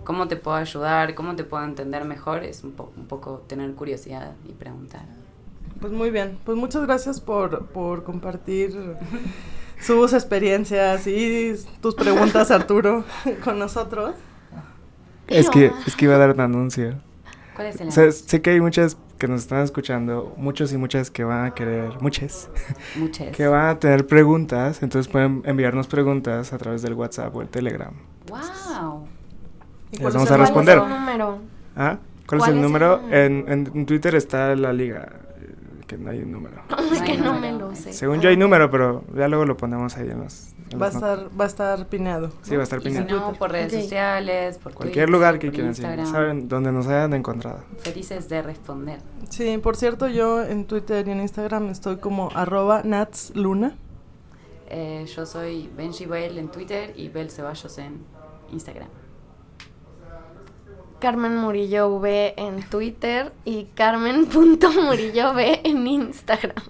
[0.05, 3.73] cómo te puedo ayudar, cómo te puedo entender mejor, es un, po- un poco tener
[3.75, 5.03] curiosidad y preguntar.
[5.81, 8.97] Pues muy bien, pues muchas gracias por, por compartir
[9.81, 13.05] sus experiencias y tus preguntas, Arturo,
[13.45, 14.15] con nosotros.
[15.29, 16.95] Es que, es que iba a dar un anuncio.
[17.55, 20.77] ¿Cuál es el O sea, sé que hay muchas que nos están escuchando, muchos y
[20.77, 22.49] muchas que van a querer, muchas,
[22.97, 23.35] Muchas.
[23.35, 27.49] que van a tener preguntas, entonces pueden enviarnos preguntas a través del WhatsApp o el
[27.49, 27.95] Telegram.
[28.29, 29.09] ¡Wow!
[29.99, 30.79] ¿Y Les vamos a el ¿Cuál responder.
[30.79, 31.39] es el número?
[31.77, 31.99] ¿Ah?
[32.27, 32.97] ¿Cuál, ¿Cuál es el es el número?
[32.99, 33.17] número?
[33.17, 35.09] En, en Twitter está la liga,
[35.41, 35.55] eh,
[35.87, 36.57] que no hay un número.
[36.93, 37.93] Es que no me lo sé.
[37.93, 40.53] Según yo hay número, pero ya luego lo ponemos ahí en los...
[40.71, 40.95] en Va notas.
[40.95, 42.31] estar, va a estar pineado.
[42.43, 43.81] Sí, va a estar Y si no, por redes Ok.
[43.83, 47.61] sociales, por Cualquier Twitter, lugar que quieran, saben, donde nos hayan encontrado.
[47.79, 49.01] Felices de responder.
[49.31, 53.77] Sí, por cierto, yo en Twitter y en Instagram estoy como arroba natsluna.
[54.69, 57.99] Eh, yo soy Benji Bell en Twitter y Bel Ceballos en
[58.53, 58.89] Instagram.
[61.01, 66.65] Carmen Murillo V en Twitter y Carmen.murillo V en Instagram.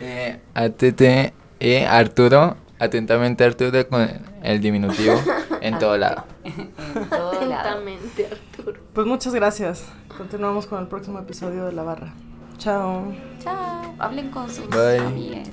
[0.00, 4.08] Eh, ATT, eh, Arturo, atentamente Arturo con
[4.42, 5.14] el diminutivo
[5.60, 6.24] en todo lado.
[6.44, 7.78] en todo lado.
[7.78, 8.80] Atentamente, Arturo.
[8.92, 9.86] Pues muchas gracias.
[10.16, 12.12] Continuamos con el próximo episodio de La Barra.
[12.58, 13.12] Chao.
[13.40, 13.94] Chao.
[13.98, 14.98] Hablen con sus Bye.
[14.98, 15.50] amigas.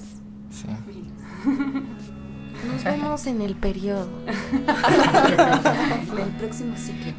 [0.49, 0.67] Sí.
[2.67, 4.07] Nos vemos en el periodo.
[4.27, 7.13] En el próximo ciclo.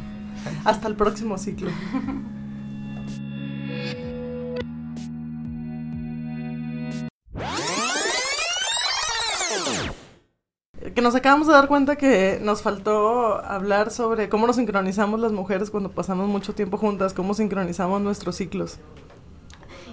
[0.64, 1.70] Hasta el próximo ciclo.
[10.94, 15.32] Que nos acabamos de dar cuenta que nos faltó hablar sobre cómo nos sincronizamos las
[15.32, 18.78] mujeres cuando pasamos mucho tiempo juntas, cómo sincronizamos nuestros ciclos.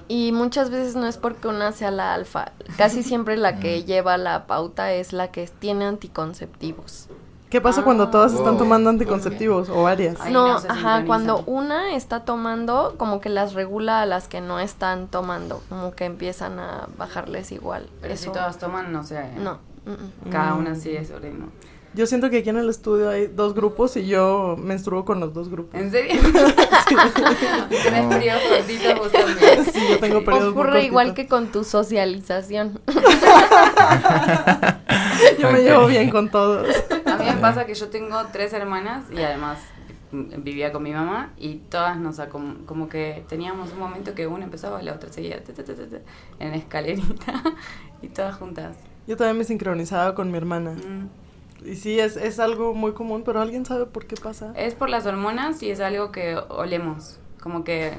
[0.10, 2.52] Y muchas veces no es porque una sea la alfa.
[2.78, 7.08] Casi siempre la que lleva la pauta es la que tiene anticonceptivos.
[7.50, 8.12] ¿Qué pasa cuando Ah.
[8.12, 10.18] todas están Oh, tomando anticonceptivos o varias?
[10.20, 14.60] Ay, no, ajá, cuando una está tomando, como que las regula a las que no
[14.60, 17.88] están tomando, como que empiezan a bajarles igual.
[18.02, 19.24] Pero si Eso- todas toman, no sé.
[19.38, 19.58] No.
[19.86, 20.32] mm, mm.
[20.32, 21.48] Cada una sigue su ritmo.
[21.96, 25.34] Yo siento que aquí en el estudio hay dos grupos y yo menstruo con los
[25.34, 25.80] dos grupos.
[25.82, 26.22] ¿En serio?
[27.70, 29.66] Tienes periodos cortitos vos también.
[29.66, 32.80] Sí, yo tengo periodos Ocurre igual que con tu socialización.
[35.40, 35.64] Yo me Ok.
[35.66, 36.68] llevo bien con todos.
[37.06, 39.60] A mí me pasa que yo tengo tres hermanas y además
[40.12, 44.46] vivía con mi mamá y todas nos acom- como que teníamos un momento que una
[44.46, 45.98] empezaba y la otra seguía ta, ta, ta, ta, ta,
[46.40, 47.44] en escalerita
[48.02, 48.76] y todas juntas.
[49.08, 50.72] Yo también me sincronizaba con mi hermana.
[50.72, 51.08] Mm.
[51.66, 54.54] Y sí, es, es algo muy común, pero ¿alguien sabe por qué pasa?
[54.56, 57.94] Es por las hormonas y es algo que olemos, como que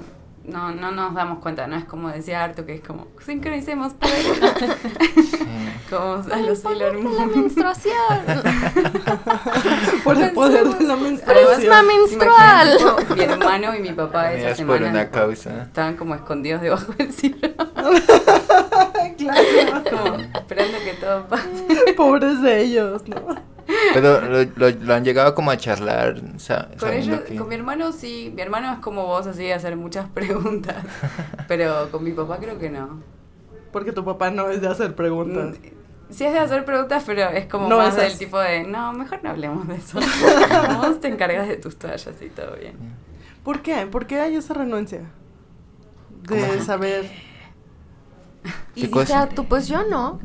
[0.45, 4.09] no, no nos damos cuenta, no es como decía Arto que es como sincronicemos por
[4.09, 4.25] ahí.
[5.91, 7.41] como a los Sailor La Moon.
[7.43, 7.95] menstruación.
[10.05, 11.57] Por el poder de la menstruación.
[11.57, 12.77] Prisma menstrual.
[12.81, 15.63] imagínate, Mi hermano y mi papá esa por semana una causa.
[15.65, 17.37] estaban como escondidos debajo del cielo.
[19.17, 19.83] Claro.
[19.91, 21.93] como esperando que todo pase.
[21.95, 23.17] Pobres de ellos, ¿no?
[23.95, 26.21] Pero lo, lo, lo han llegado como a charlar,
[26.79, 29.77] Con, ellos, que- con mi hermano sí, mi hermano es como vos, así de hacer
[29.77, 30.77] muchas preguntas,
[31.49, 33.01] pero con mi papá creo que no.
[33.73, 35.59] Porque tu papá no es de hacer preguntas.
[35.59, 35.81] Mm,
[36.13, 38.09] Sí es de hacer preguntas, pero es como No más esas.
[38.09, 40.01] del tipo de, no, mejor no hablemos de eso.
[40.83, 42.75] vos te encargas de tus toallas y todo bien.
[43.45, 43.87] ¿Por qué?
[43.87, 45.03] ¿Por qué hay esa renuencia?
[46.23, 47.09] De saber.
[48.75, 49.23] Y ¿Qué dice, cosa?
[49.23, 50.19] ah, tú, pues yo no.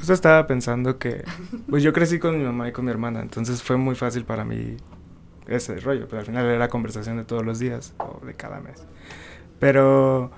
[0.00, 1.24] Justo estaba pensando que,
[1.68, 4.44] pues yo crecí con mi mamá y con mi hermana, entonces fue muy fácil para
[4.44, 4.76] mí
[5.46, 8.82] ese rollo, pero al final era conversación de todos los días o de cada mes.
[9.58, 10.30] Pero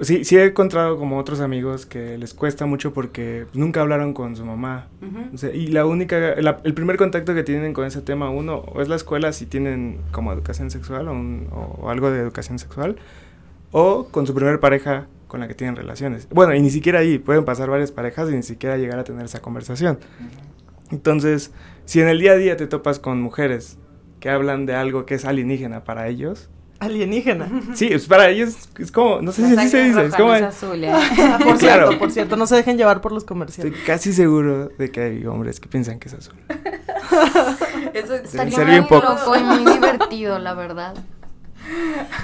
[0.00, 4.36] sí, sí he encontrado como otros amigos que les cuesta mucho porque nunca hablaron con
[4.36, 4.86] su mamá.
[5.02, 5.34] Ujú.
[5.34, 8.56] O sea, y la única, la- el primer contacto que tienen con ese tema, uno,
[8.58, 12.58] o es la escuela si tienen como educación sexual o, un- o algo de educación
[12.58, 12.96] sexual,
[13.72, 16.28] o con su primer pareja con la que tienen relaciones.
[16.30, 19.24] Bueno, y ni siquiera ahí, pueden pasar varias parejas y ni siquiera llegar a tener
[19.24, 19.98] esa conversación.
[20.90, 21.52] Entonces,
[21.84, 23.78] si en el día a día te topas con mujeres
[24.20, 26.48] que hablan de algo que es alienígena para ellos,
[26.78, 27.48] Alienígena.
[27.74, 30.32] sí, es para ellos, es como, no sé La si así se dice, es como...
[30.32, 30.92] azul, ¿eh?
[31.42, 31.86] por Claro.
[31.86, 33.72] cierto, por cierto, no se dejen llevar por los Estoy comerciales.
[33.86, 36.34] casi seguro de que hay hombres que piensan que es azul.
[37.94, 40.94] Eso Estaría muy loco y muy divertido, la verdad.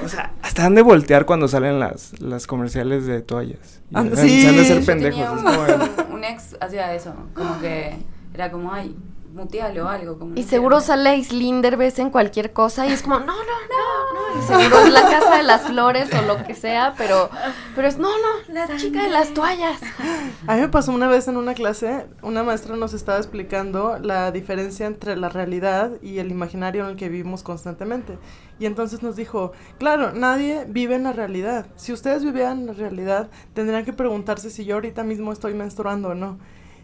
[0.05, 3.81] O sea, hasta han de voltear cuando salen las, las comerciales de toallas.
[3.91, 4.43] Y Ah, sí.
[4.43, 5.29] Se han de ser pendejos.
[5.31, 7.97] un, como ex hacía eso, como que
[8.35, 8.97] era como, ay,
[9.35, 10.19] mutealo o algo.
[10.19, 14.15] Como, Y seguro sale Islinder ves en cualquier cosa y es como, no, no, no,
[14.15, 14.23] no.
[14.39, 17.29] Y seguro es la casa de las flores o lo que sea, pero,
[17.75, 19.79] pero es, no, no, la chica de las toallas.
[20.47, 24.31] A mí me pasó una vez en una clase, una maestra nos estaba explicando la
[24.33, 28.19] diferencia entre la realidad y el imaginario en el que vivimos constantemente.
[28.63, 31.67] Y entonces nos dijo, claro, nadie vive en la realidad.
[31.75, 36.11] Si ustedes vivieran en la realidad, tendrían que preguntarse si yo ahorita mismo estoy menstruando
[36.11, 36.39] o no.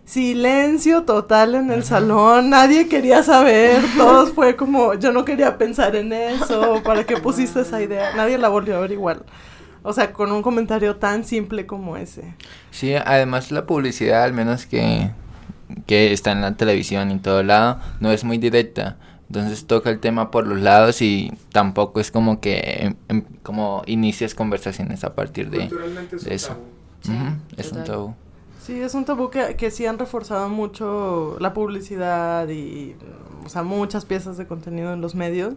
[0.04, 5.94] Silencio total en el salón, nadie quería saber, todos fue como, yo no quería pensar
[5.94, 8.12] en eso, ¿para qué pusiste esa idea?
[8.16, 9.24] Nadie la volvió a ver igual.
[9.84, 12.34] O sea, con un comentario tan simple como ese.
[12.72, 15.12] Sí, además la publicidad, al menos que,
[15.86, 18.96] que está en la televisión y en todo lado, no es muy directa.
[19.28, 23.82] Entonces toca el tema por los lados y tampoco es como que em- em- como
[23.86, 26.56] inicias conversaciones a partir de, de eso.
[27.02, 28.14] Sí, Ujú, es un tabú.
[28.60, 32.96] Sí, es un tabú que, que sí han reforzado mucho la publicidad y,
[33.44, 35.54] o sea, muchas piezas de contenido en los medios,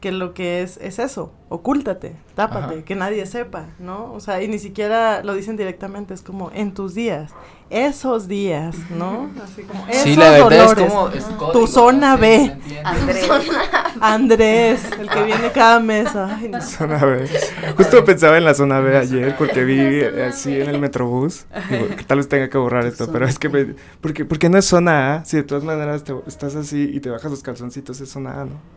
[0.00, 2.84] que lo que es es eso, ocúltate, tápate, Ajá.
[2.84, 4.12] que nadie sepa, ¿no?
[4.12, 7.32] O sea, y ni siquiera lo dicen directamente, es como en tus días,
[7.70, 9.30] esos días, ¿no?
[9.42, 10.84] Así como Sí, esos la verdad olores.
[10.86, 11.08] es como...
[11.08, 12.16] es Tu zona ¿no?
[12.16, 12.56] Sí, B.
[12.84, 13.28] Andrés.
[14.00, 16.14] Andrés, el que viene cada mes.
[16.14, 16.60] Ay, no.
[16.60, 17.28] Zona B.
[17.76, 21.46] Justo pensaba en la zona B ayer porque vi así en el metrobús.
[21.70, 24.58] Digo, que tal vez tenga que borrar esto, pero es que me- porque, porque no
[24.58, 25.24] es zona A.
[25.24, 28.44] Si de todas maneras te- estás así y te bajas los calzoncitos, es zona A,
[28.44, 28.75] ¿no?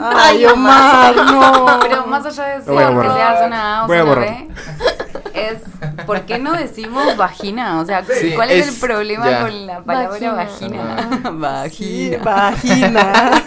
[0.00, 1.78] Ay, Omar, no.
[1.80, 3.16] Pero más allá de ser que borrar.
[3.16, 4.28] sea zona A o Voy a zona borrar.
[4.28, 4.48] B,
[5.34, 5.62] es
[6.06, 7.80] ¿por qué no decimos vagina?
[7.80, 9.40] O sea, Sí, ¿cuál es, es- el problema ya.
[9.42, 11.22] con la palabra vagina?
[11.32, 11.68] Vagina.
[11.68, 12.18] Sí, vagina.
[12.24, 13.42] vagina.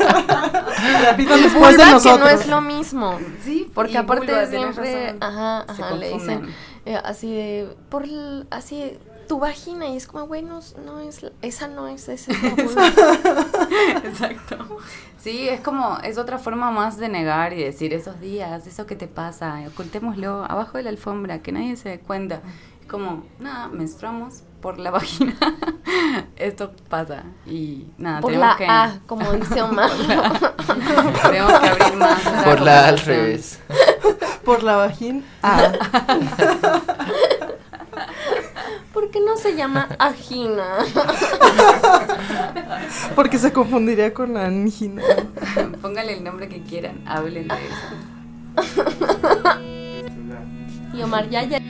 [1.11, 2.19] Repitan después de que nosotros.
[2.19, 3.17] no es lo mismo.
[3.43, 5.17] Sí, Porque aparte siempre, razón.
[5.23, 6.53] ajá, ajá, le dicen
[6.85, 8.97] eh, así de, por el- así,
[9.29, 12.49] tu vagina, y es como, güey, no, no es, esa no es, esa es la
[12.49, 12.87] vulva.
[14.03, 14.79] Exacto.
[15.19, 18.95] Sí, es como, es otra forma más de negar y decir esos días, eso que
[18.95, 22.41] te pasa, ocultémoslo abajo de la alfombra, que nadie se dé cuenta.
[22.89, 25.35] Como, nada, menstruamos por la vagina.
[26.35, 28.65] Esto pasa y nada, Por tenemos la que...
[28.65, 29.91] A, como dice Omar.
[31.21, 32.43] tenemos que abrir más.
[32.43, 33.59] Por la al revés.
[34.43, 35.21] Por la vagina.
[35.43, 35.71] Ah.
[38.99, 40.79] ¿Por ¿por qué no se llama Agina?
[43.15, 45.01] Porque se confundiría con la angina.
[45.81, 47.95] Póngale el nombre que quieran, hablen de eso.
[50.93, 51.61] Y Omar, ya, ya.